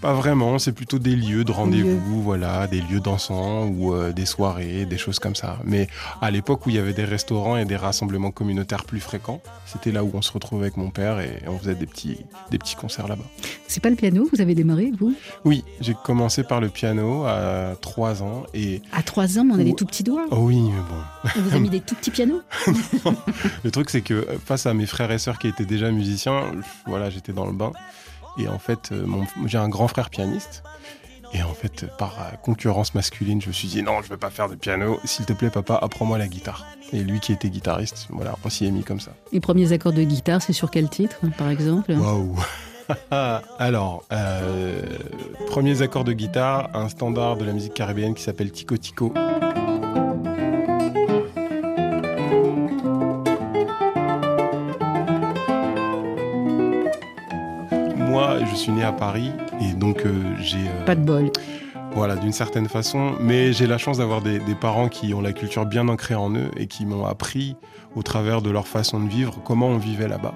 Pas 0.00 0.12
vraiment, 0.12 0.58
c'est 0.58 0.72
plutôt 0.72 0.98
des 0.98 1.16
lieux 1.16 1.42
de 1.42 1.50
rendez-vous, 1.52 2.22
voilà, 2.22 2.66
des 2.66 2.80
lieux 2.80 3.00
dansants 3.00 3.66
ou 3.66 3.94
euh, 3.94 4.12
des 4.12 4.26
soirées, 4.26 4.84
des 4.84 4.98
choses 4.98 5.18
comme 5.18 5.34
ça. 5.34 5.58
Mais 5.64 5.88
à 6.20 6.30
l'époque 6.30 6.66
où 6.66 6.70
il 6.70 6.76
y 6.76 6.78
avait 6.78 6.92
des 6.92 7.04
restaurants 7.04 7.56
et 7.56 7.64
des 7.64 7.76
rassemblements 7.76 8.30
communautaires 8.30 8.84
plus 8.84 9.00
fréquents, 9.00 9.40
c'était 9.64 9.90
là 9.92 10.04
où 10.04 10.10
on 10.14 10.22
se 10.22 10.30
retrouvait 10.32 10.64
avec 10.66 10.76
mon 10.76 10.90
père 10.90 11.18
et 11.20 11.42
on 11.48 11.58
faisait 11.58 11.74
des 11.74 11.86
petits, 11.86 12.18
des 12.50 12.58
petits 12.58 12.76
concerts 12.76 13.08
là-bas. 13.08 13.24
C'est 13.68 13.82
pas 13.82 13.90
le 13.90 13.96
piano 13.96 14.28
vous 14.32 14.40
avez 14.40 14.54
démarré, 14.54 14.92
vous? 14.98 15.14
Oui, 15.44 15.64
j'ai 15.80 15.94
commencé 16.04 16.42
par 16.44 16.60
le 16.60 16.68
piano 16.68 17.24
à 17.24 17.74
3 17.80 18.22
ans 18.22 18.44
et 18.54 18.82
À 18.92 19.02
3 19.02 19.38
ans, 19.38 19.44
mais 19.44 19.54
on 19.54 19.60
a 19.60 19.64
des 19.64 19.74
tout 19.74 19.86
petits 19.86 20.04
doigts. 20.04 20.26
oh 20.30 20.36
oui, 20.40 20.60
mais 20.60 20.78
bon. 20.78 21.30
On 21.36 21.40
vous 21.40 21.56
a 21.56 21.58
mis 21.58 21.70
des 21.70 21.80
tout 21.80 21.94
petits 21.94 22.10
pianos? 22.10 22.42
Le 23.64 23.70
truc, 23.70 23.90
c'est 23.90 24.02
que 24.02 24.14
euh, 24.14 24.38
face 24.44 24.66
à 24.66 24.74
mes 24.74 24.86
frères 24.86 25.10
et 25.10 25.18
sœurs 25.18 25.38
qui 25.38 25.48
étaient 25.48 25.64
déjà 25.64 25.90
musiciens, 25.90 26.42
voilà, 26.86 27.10
j'étais 27.10 27.32
dans 27.32 27.46
le 27.46 27.52
bain. 27.52 27.72
Et 28.38 28.48
en 28.48 28.58
fait, 28.58 28.92
euh, 28.92 29.06
j'ai 29.46 29.58
un 29.58 29.68
grand 29.68 29.88
frère 29.88 30.10
pianiste. 30.10 30.62
Et 31.32 31.42
en 31.42 31.52
fait, 31.52 31.82
euh, 31.82 31.86
par 31.98 32.14
euh, 32.20 32.36
concurrence 32.36 32.94
masculine, 32.94 33.40
je 33.40 33.48
me 33.48 33.52
suis 33.52 33.68
dit 33.68 33.82
non, 33.82 34.02
je 34.02 34.08
veux 34.08 34.16
pas 34.16 34.30
faire 34.30 34.48
de 34.48 34.54
piano. 34.54 34.98
S'il 35.04 35.26
te 35.26 35.32
plaît, 35.32 35.50
papa, 35.50 35.78
apprends-moi 35.80 36.18
la 36.18 36.28
guitare. 36.28 36.66
Et 36.92 37.02
lui 37.02 37.20
qui 37.20 37.32
était 37.32 37.50
guitariste, 37.50 38.06
voilà, 38.10 38.34
on 38.44 38.48
s'y 38.48 38.66
est 38.66 38.70
mis 38.70 38.84
comme 38.84 39.00
ça. 39.00 39.12
Les 39.32 39.40
premiers 39.40 39.72
accords 39.72 39.92
de 39.92 40.02
guitare, 40.02 40.40
c'est 40.40 40.52
sur 40.52 40.70
quel 40.70 40.88
titre, 40.88 41.16
par 41.36 41.50
exemple? 41.50 41.92
Waouh 41.92 42.36
Alors, 43.58 44.04
euh, 44.12 44.80
premiers 45.48 45.82
accords 45.82 46.04
de 46.04 46.12
guitare, 46.12 46.70
un 46.74 46.88
standard 46.88 47.36
de 47.36 47.44
la 47.44 47.52
musique 47.52 47.74
caribéenne 47.74 48.14
qui 48.14 48.22
s'appelle 48.22 48.52
Tico 48.52 48.76
Tico. 48.76 49.12
Suis 58.56 58.72
né 58.72 58.82
à 58.82 58.92
Paris 58.92 59.30
et 59.60 59.72
donc 59.74 60.04
euh, 60.04 60.12
j'ai 60.40 60.58
euh, 60.58 60.84
Pas 60.84 60.94
de 60.94 61.02
bol. 61.02 61.30
voilà, 61.92 62.16
d'une 62.16 62.32
certaine 62.32 62.68
façon. 62.68 63.12
Mais 63.20 63.52
j'ai 63.52 63.66
la 63.66 63.78
chance 63.78 63.98
d'avoir 63.98 64.22
des, 64.22 64.38
des 64.40 64.54
parents 64.54 64.88
qui 64.88 65.14
ont 65.14 65.20
la 65.20 65.32
culture 65.32 65.66
bien 65.66 65.88
ancrée 65.88 66.14
en 66.14 66.34
eux 66.34 66.50
et 66.56 66.66
qui 66.66 66.86
m'ont 66.86 67.06
appris, 67.06 67.56
au 67.94 68.02
travers 68.02 68.42
de 68.42 68.50
leur 68.50 68.66
façon 68.68 69.00
de 69.00 69.08
vivre, 69.08 69.40
comment 69.44 69.68
on 69.68 69.78
vivait 69.78 70.08
là-bas. 70.08 70.34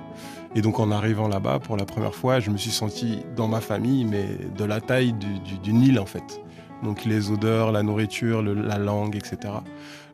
Et 0.57 0.63
donc, 0.63 0.81
en 0.81 0.91
arrivant 0.91 1.29
là-bas, 1.29 1.59
pour 1.61 1.77
la 1.77 1.85
première 1.85 2.15
fois, 2.15 2.41
je 2.41 2.51
me 2.51 2.57
suis 2.57 2.71
senti 2.73 3.19
dans 3.37 3.47
ma 3.47 3.61
famille, 3.61 4.05
mais 4.05 4.25
de 4.57 4.65
la 4.65 4.81
taille 4.81 5.13
du, 5.13 5.39
du- 5.41 5.59
d'une 5.59 5.81
île, 5.83 6.01
en 6.01 6.07
fait. 6.07 6.41
Donc, 6.83 7.05
les 7.05 7.31
odeurs, 7.31 7.71
la 7.71 7.83
nourriture, 7.85 8.43
le- 8.43 8.55
la 8.55 8.79
langue, 8.79 9.15
etc. 9.15 9.37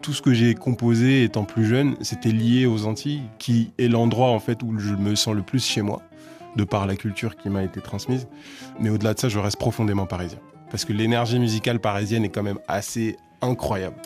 Tout 0.02 0.12
ce 0.12 0.20
que 0.20 0.34
j'ai 0.34 0.54
composé 0.54 1.22
étant 1.24 1.44
plus 1.44 1.64
jeune, 1.64 1.96
c'était 2.02 2.32
lié 2.32 2.66
aux 2.66 2.84
Antilles, 2.86 3.22
qui 3.38 3.72
est 3.78 3.88
l'endroit, 3.88 4.28
en 4.28 4.38
fait, 4.40 4.62
où 4.62 4.78
je 4.78 4.92
me 4.94 5.14
sens 5.14 5.34
le 5.34 5.40
plus 5.42 5.64
chez 5.64 5.80
moi, 5.80 6.02
de 6.56 6.64
par 6.64 6.86
la 6.86 6.96
culture 6.96 7.36
qui 7.36 7.50
m'a 7.50 7.62
été 7.62 7.80
transmise. 7.80 8.28
Mais 8.80 8.90
au-delà 8.90 9.14
de 9.14 9.20
ça, 9.20 9.28
je 9.28 9.38
reste 9.38 9.58
profondément 9.58 10.06
parisien 10.06 10.38
parce 10.70 10.84
que 10.84 10.92
l'énergie 10.92 11.38
musicale 11.38 11.80
parisienne 11.80 12.24
est 12.24 12.28
quand 12.28 12.42
même 12.42 12.58
assez 12.68 13.16
incroyable. 13.40 13.96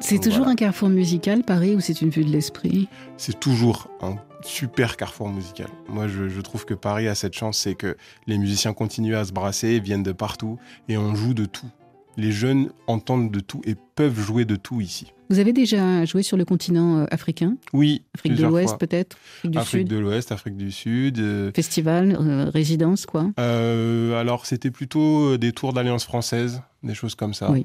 C'est 0.00 0.18
toujours 0.18 0.38
voilà. 0.38 0.52
un 0.52 0.56
carrefour 0.56 0.88
musical, 0.88 1.44
Paris, 1.44 1.76
ou 1.76 1.80
c'est 1.80 2.02
une 2.02 2.10
vue 2.10 2.24
de 2.24 2.30
l'esprit? 2.30 2.88
C'est 3.16 3.38
toujours 3.38 3.88
un 4.00 4.16
super 4.42 4.96
carrefour 4.96 5.28
musical. 5.28 5.68
Moi, 5.88 6.08
je, 6.08 6.28
je 6.28 6.40
trouve 6.40 6.64
que 6.64 6.74
Paris 6.74 7.06
a 7.06 7.14
cette 7.14 7.34
chance, 7.34 7.58
c'est 7.58 7.76
que 7.76 7.96
les 8.26 8.36
musiciens 8.36 8.72
continuent 8.72 9.14
à 9.14 9.24
se 9.24 9.32
brasser, 9.32 9.78
viennent 9.78 10.02
de 10.02 10.12
partout, 10.12 10.58
et 10.88 10.96
on 10.96 11.14
joue 11.14 11.34
de 11.34 11.44
tout. 11.44 11.68
Les 12.16 12.30
jeunes 12.32 12.70
entendent 12.86 13.30
de 13.30 13.40
tout 13.40 13.62
et 13.64 13.74
peuvent 13.94 14.20
jouer 14.20 14.44
de 14.44 14.56
tout 14.56 14.80
ici. 14.80 15.12
Vous 15.30 15.38
avez 15.38 15.54
déjà 15.54 16.04
joué 16.04 16.22
sur 16.22 16.36
le 16.36 16.44
continent 16.44 16.98
euh, 16.98 17.06
africain? 17.10 17.56
Oui, 17.72 18.02
Afrique 18.14 18.34
de 18.34 18.44
l'Ouest 18.44 18.76
peut-être? 18.78 19.16
Afrique 19.38 19.50
du 19.52 19.58
Afrique 19.58 19.80
Sud? 19.80 19.88
de 19.88 19.96
l'Ouest, 19.96 20.30
Afrique 20.32 20.56
du 20.58 20.70
Sud. 20.70 21.18
euh, 21.18 21.50
Festival, 21.54 22.14
euh, 22.20 22.50
résidence, 22.50 23.06
quoi? 23.06 23.30
Euh, 23.40 24.20
alors, 24.20 24.44
c'était 24.44 24.70
plutôt 24.70 25.38
des 25.38 25.52
tours 25.52 25.72
d'alliance 25.72 26.04
française, 26.04 26.60
des 26.82 26.92
choses 26.94 27.14
comme 27.14 27.32
ça. 27.32 27.50
Oui. 27.50 27.64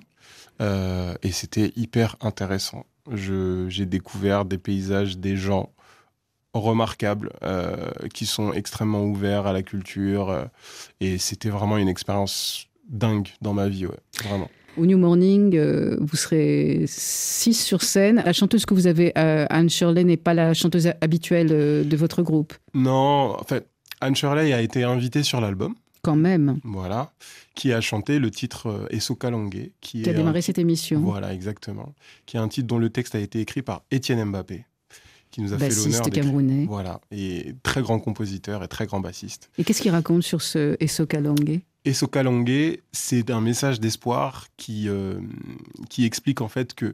Euh, 0.62 1.14
et 1.24 1.32
c'était 1.34 1.74
hyper 1.76 2.16
intéressant. 2.22 2.86
J'ai 3.14 3.86
découvert 3.86 4.46
des 4.46 4.58
paysages, 4.58 5.18
des 5.18 5.36
gens 5.36 5.72
remarquables, 6.54 7.32
qui 8.14 8.26
sont 8.26 8.52
extrêmement 8.54 9.04
ouverts 9.04 9.46
à 9.46 9.54
la 9.54 9.62
culture. 9.62 10.48
et 11.02 11.18
c'était 11.18 11.50
vraiment 11.50 11.78
une 11.78 11.88
expérience 11.90 12.68
dingue 12.88 13.30
dans 13.42 13.54
ma 13.54 13.70
vie, 13.70 13.86
ouais, 13.86 14.00
vraiment. 14.24 14.50
Au 14.78 14.86
New 14.86 14.98
Morning, 14.98 15.56
euh, 15.56 15.98
vous 16.00 16.16
serez 16.16 16.86
six 16.88 17.56
sur 17.56 17.82
scène. 17.82 18.22
La 18.24 18.34
chanteuse 18.34 18.66
que 18.66 18.76
vous 18.76 18.86
avez, 18.86 19.12
euh, 19.18 19.48
Anne 19.50 19.70
Shirley, 19.70 20.04
n'est 20.04 20.18
pas 20.18 20.36
la 20.36 20.54
chanteuse 20.54 20.92
habituelle 21.02 21.50
euh, 21.52 21.84
de 21.84 21.98
votre 21.98 22.22
groupe, 22.22 22.54
Non, 22.76 23.36
en 23.40 23.44
fait, 23.44 23.68
Anne 24.02 24.16
Shirley 24.16 24.54
a 24.54 24.62
été 24.62 24.84
invitée 24.84 25.24
sur 25.24 25.42
l'album, 25.42 25.74
quand 26.04 26.16
même, 26.16 26.60
voilà, 26.64 27.12
qui 27.56 27.74
a 27.74 27.82
chanté 27.82 28.20
le 28.20 28.30
titre 28.30 28.88
Esoka 28.92 29.32
Langue, 29.32 29.72
qui 29.82 30.08
a 30.08 30.14
démarré 30.14 30.40
un 30.40 30.42
cette 30.42 30.60
émission. 30.60 31.00
Voilà, 31.00 31.34
exactement. 31.34 31.94
Qui 32.28 32.38
est 32.38 32.40
un 32.40 32.48
titre 32.48 32.68
dont 32.68 32.78
le 32.78 32.92
texte 32.92 33.16
a 33.16 33.20
été 33.20 33.40
écrit 33.42 33.64
par 33.64 33.82
Étienne 33.90 34.24
Mbappé, 34.26 34.64
qui 35.32 35.42
nous 35.42 35.54
a 35.54 35.58
fait 35.58 35.70
l'honneur 35.70 35.86
bassiste 35.86 36.12
camerounais. 36.12 36.66
Voilà, 36.70 37.02
et 37.10 37.56
très 37.64 37.82
grand 37.82 38.00
compositeur 38.00 38.64
et 38.64 38.68
très 38.68 38.86
grand 38.86 39.00
bassiste. 39.00 39.50
Et 39.58 39.64
qu'est-ce 39.64 39.82
qu'il 39.82 39.92
raconte 39.92 40.22
sur 40.22 40.44
ce 40.44 40.78
Esoka 40.80 41.20
Langue 41.20 41.62
Et 41.88 41.94
Sokalongue, 41.94 42.82
c'est 42.92 43.32
un 43.32 43.40
message 43.40 43.80
d'espoir 43.80 44.48
qui, 44.58 44.90
euh, 44.90 45.22
qui 45.90 46.04
explique 46.04 46.42
en 46.42 46.50
fait 46.50 46.74
que, 46.74 46.94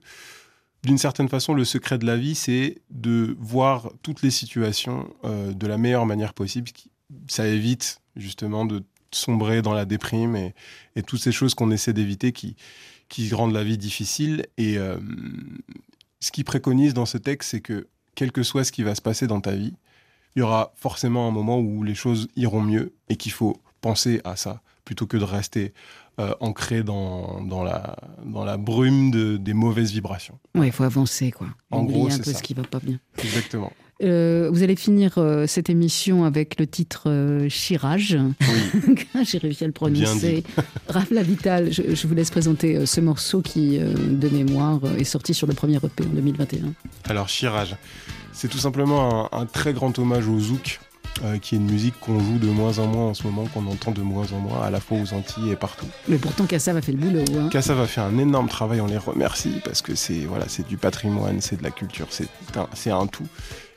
d'une 0.84 1.00
certaine 1.00 1.30
façon, 1.30 1.56
le 1.56 1.66
secret 1.66 1.98
de 1.98 2.06
la 2.06 2.16
vie, 2.16 2.36
c'est 2.36 2.78
de 2.92 3.36
voir 3.40 3.90
toutes 4.04 4.22
les 4.22 4.30
situations 4.30 5.12
euh, 5.24 5.52
de 5.52 5.66
la 5.66 5.80
meilleure 5.80 6.06
manière 6.06 6.36
possible. 6.36 6.70
Ça 7.28 7.48
évite 7.48 8.02
justement 8.16 8.66
de 8.66 8.84
sombrer 9.10 9.64
dans 9.64 9.74
la 9.74 9.86
déprime 9.86 10.36
et, 10.36 10.54
et 10.96 11.02
toutes 11.02 11.22
ces 11.22 11.32
choses 11.32 11.56
qu'on 11.56 11.72
essaie 11.72 11.94
d'éviter 11.94 12.32
qui, 12.32 12.56
qui 13.10 13.34
rendent 13.34 13.54
la 13.54 13.64
vie 13.64 13.80
difficile. 13.80 14.46
Et 14.60 14.78
euh, 14.78 15.00
ce 16.20 16.32
qu'il 16.32 16.44
préconise 16.44 16.94
dans 16.94 17.08
ce 17.08 17.18
texte, 17.18 17.50
c'est 17.50 17.62
que 17.62 17.88
quel 18.14 18.32
que 18.32 18.44
soit 18.44 18.64
ce 18.64 18.72
qui 18.72 18.84
va 18.84 18.94
se 18.94 19.02
passer 19.02 19.26
dans 19.26 19.42
ta 19.42 19.56
vie, 19.56 19.74
il 20.36 20.42
y 20.42 20.44
aura 20.44 20.72
forcément 20.76 21.28
un 21.28 21.32
moment 21.32 21.58
où 21.58 21.82
les 21.82 21.96
choses 21.96 22.28
iront 22.36 22.62
mieux 22.62 22.94
et 23.10 23.16
qu'il 23.16 23.32
faut 23.32 23.60
penser 23.82 24.22
à 24.24 24.36
ça 24.36 24.62
plutôt 24.86 25.06
que 25.08 25.18
de 25.18 25.24
rester 25.24 25.74
euh, 26.20 26.34
ancré 26.40 26.84
dans, 26.84 27.42
dans, 27.44 27.64
la, 27.64 27.96
dans 28.26 28.46
la 28.46 28.58
brume 28.58 29.12
de, 29.12 29.38
des 29.38 29.54
mauvaises 29.54 29.92
vibrations. 29.92 30.38
Ouais, 30.56 30.68
il 30.68 30.72
faut 30.74 30.84
avancer, 30.84 31.32
quoi. 31.32 31.48
En 31.72 31.82
Oublier 31.84 32.00
gros, 32.00 32.08
un 32.08 32.12
c'est 32.12 32.24
peu 32.24 32.32
ça. 32.32 32.38
ce 32.38 32.44
qui 32.44 32.54
va 32.54 32.64
pas 32.64 32.80
bien. 32.80 33.00
Exactement. 33.24 33.72
Euh, 34.04 34.50
vous 34.52 34.64
allez 34.64 34.76
finir 34.76 35.14
euh, 35.18 35.48
cette 35.48 35.70
émission 35.70 36.26
avec 36.26 36.60
le 36.60 36.68
titre 36.68 37.04
euh, 37.08 37.48
Chirage. 37.48 38.18
J'ai 39.24 39.38
réussi 39.38 39.64
à 39.64 39.68
le 39.68 39.74
prononcer. 39.74 40.44
Raph 40.90 41.10
Lavital, 41.12 41.72
je, 41.72 41.96
je 41.96 42.08
vous 42.08 42.14
laisse 42.14 42.32
présenter 42.32 42.86
ce 42.86 43.00
morceau 43.02 43.42
qui, 43.42 43.78
de 43.80 44.30
mémoire, 44.30 44.82
est 44.98 45.04
sorti 45.06 45.34
sur 45.34 45.48
le 45.48 45.54
premier 45.54 45.78
EP 45.78 46.04
en 46.04 46.14
2021. 46.14 46.74
Alors, 47.06 47.30
Chirage, 47.30 47.76
c'est 48.34 48.50
tout 48.50 48.58
simplement 48.58 49.32
un, 49.34 49.42
un 49.42 49.46
très 49.46 49.74
grand 49.74 49.98
hommage 50.00 50.28
au 50.28 50.40
zouk, 50.40 50.80
euh, 51.24 51.38
qui 51.38 51.56
est 51.56 51.58
une 51.58 51.70
musique 51.70 52.00
qu'on 52.00 52.20
joue 52.20 52.40
de 52.40 52.48
moins 52.48 52.80
en 52.80 52.88
moins 52.88 53.06
en 53.08 53.14
ce 53.14 53.24
moment, 53.24 53.46
qu'on 53.54 53.66
entend 53.68 53.92
de 53.92 54.02
moins 54.02 54.26
en 54.34 54.40
moins, 54.40 54.62
à 54.62 54.70
la 54.72 54.80
fois 54.80 54.98
aux 54.98 55.14
Antilles 55.14 55.52
et 55.52 55.56
partout. 55.56 55.86
Mais 56.08 56.18
pourtant, 56.18 56.46
Kassav 56.46 56.76
a 56.78 56.82
fait 56.82 56.92
le 56.92 56.98
boulot. 56.98 57.24
hein. 57.38 57.50
Kassav 57.50 57.80
a 57.80 57.86
fait 57.88 58.02
un 58.02 58.18
énorme 58.18 58.48
travail, 58.50 58.82
on 58.82 58.88
les 58.88 58.98
remercie, 58.98 59.62
parce 59.64 59.82
que 59.82 59.96
c'est 59.96 60.26
voilà, 60.26 60.46
c'est 60.48 60.68
du 60.68 60.78
patrimoine, 60.78 61.42
c'est 61.42 61.58
de 61.58 61.64
la 61.64 61.72
culture, 61.72 62.08
c'est 62.10 62.28
un, 62.56 62.68
c'est 62.74 62.92
un 62.92 63.08
tout. 63.08 63.28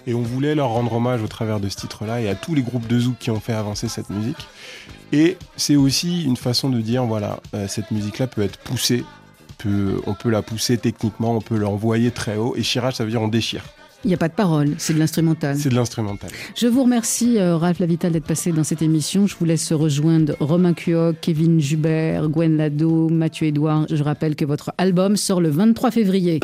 Et 0.08 0.14
on 0.14 0.22
voulait 0.22 0.54
leur 0.54 0.68
rendre 0.68 0.92
hommage 0.92 1.20
au 1.22 1.26
travers 1.26 1.58
de 1.58 1.68
ce 1.68 1.76
titre-là 1.76 2.20
et 2.20 2.28
à 2.28 2.36
tous 2.36 2.54
les 2.54 2.62
groupes 2.62 2.86
de 2.86 2.98
zouk 2.98 3.18
qui 3.18 3.30
ont 3.32 3.40
fait 3.40 3.52
avancer 3.54 3.88
cette 3.88 4.08
musique. 4.08 4.46
Et 5.12 5.36
c'est 5.56 5.74
aussi 5.74 6.22
une 6.22 6.36
façon 6.36 6.68
de 6.68 6.80
dire, 6.80 7.04
voilà, 7.04 7.40
euh, 7.54 7.66
cette 7.66 7.90
musique-là 7.90 8.28
peut 8.28 8.42
être 8.42 8.56
poussée, 8.58 9.04
peut, 9.58 10.00
on 10.06 10.14
peut 10.14 10.30
la 10.30 10.42
pousser 10.42 10.78
techniquement, 10.78 11.34
on 11.36 11.40
peut 11.40 11.56
l'envoyer 11.56 12.12
très 12.12 12.36
haut. 12.36 12.54
Et 12.56 12.62
chirage, 12.62 12.94
ça 12.94 13.04
veut 13.04 13.10
dire 13.10 13.20
on 13.20 13.26
déchire. 13.28 13.64
Il 14.06 14.10
n'y 14.10 14.14
a 14.14 14.18
pas 14.18 14.28
de 14.28 14.34
parole, 14.34 14.76
c'est 14.78 14.94
de 14.94 15.00
l'instrumental. 15.00 15.56
C'est 15.58 15.68
de 15.68 15.74
l'instrumental. 15.74 16.30
Je 16.54 16.68
vous 16.68 16.84
remercie, 16.84 17.40
euh, 17.40 17.56
Ralph 17.56 17.80
Lavital, 17.80 18.12
d'être 18.12 18.24
passé 18.24 18.52
dans 18.52 18.62
cette 18.62 18.80
émission. 18.80 19.26
Je 19.26 19.34
vous 19.36 19.44
laisse 19.44 19.72
rejoindre 19.72 20.36
Romain 20.38 20.74
Cuoc, 20.74 21.16
Kevin 21.20 21.58
Jubert, 21.58 22.28
Gwen 22.28 22.56
Lado, 22.56 23.08
Mathieu 23.08 23.48
Edouard. 23.48 23.86
Je 23.90 24.00
rappelle 24.04 24.36
que 24.36 24.44
votre 24.44 24.72
album 24.78 25.16
sort 25.16 25.40
le 25.40 25.48
23 25.48 25.90
février. 25.90 26.38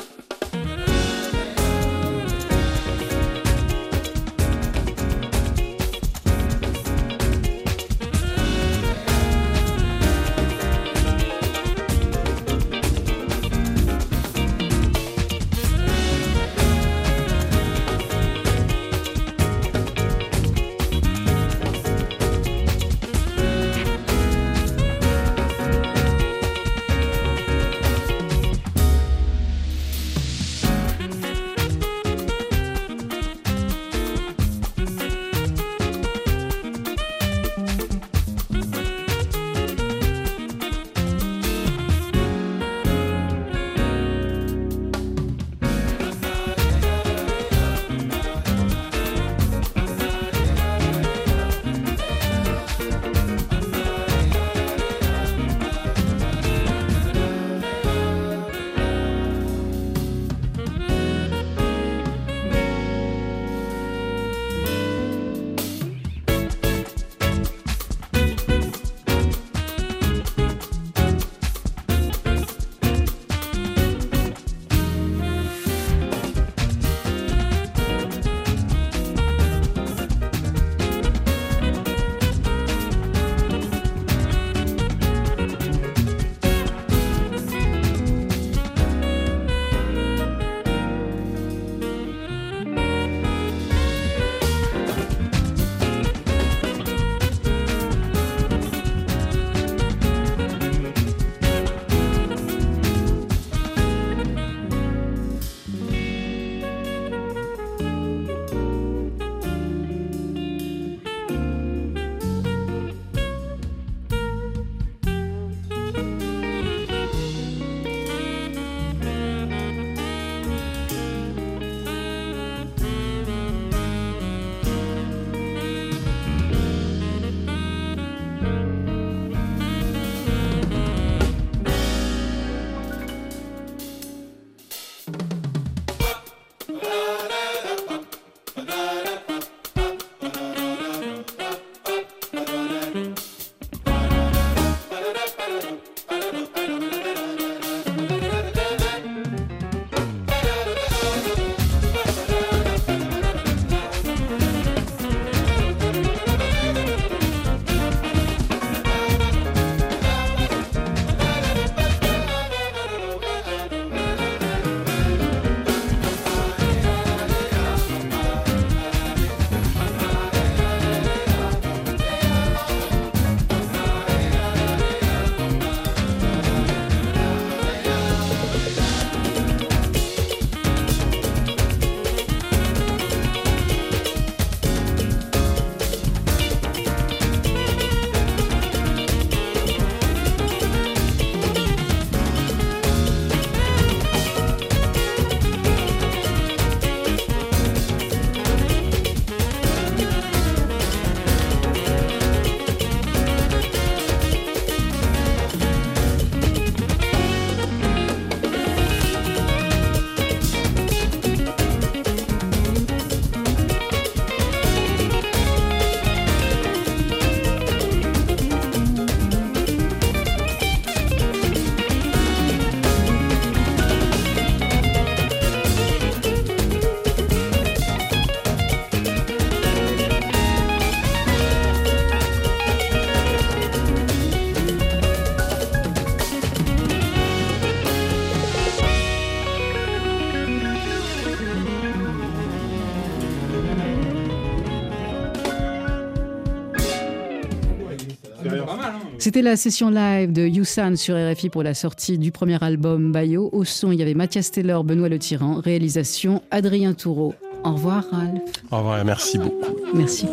C'était 249.33 249.49
la 249.49 249.57
session 249.57 249.89
live 249.89 250.31
de 250.31 250.43
Yusan 250.43 250.95
sur 250.95 251.15
RFI 251.15 251.49
pour 251.49 251.63
la 251.63 251.73
sortie 251.73 252.19
du 252.19 252.33
premier 252.33 252.63
album 252.63 253.13
Bayo. 253.13 253.49
Au 253.53 253.65
son, 253.65 253.91
il 253.91 253.99
y 253.99 254.03
avait 254.03 254.13
Mathias 254.13 254.51
Taylor, 254.51 254.85
Benoît 254.85 255.09
Le 255.09 255.19
Tyran. 255.19 255.55
Réalisation, 255.55 256.43
Adrien 256.51 256.93
Toureau. 256.93 257.33
Au 257.65 257.73
revoir, 257.73 258.05
Ralph. 258.11 258.43
Au 258.71 258.77
revoir 258.77 258.99
et 259.01 259.05
merci 259.05 259.39
beaucoup. 259.39 259.75
Merci. 259.95 260.27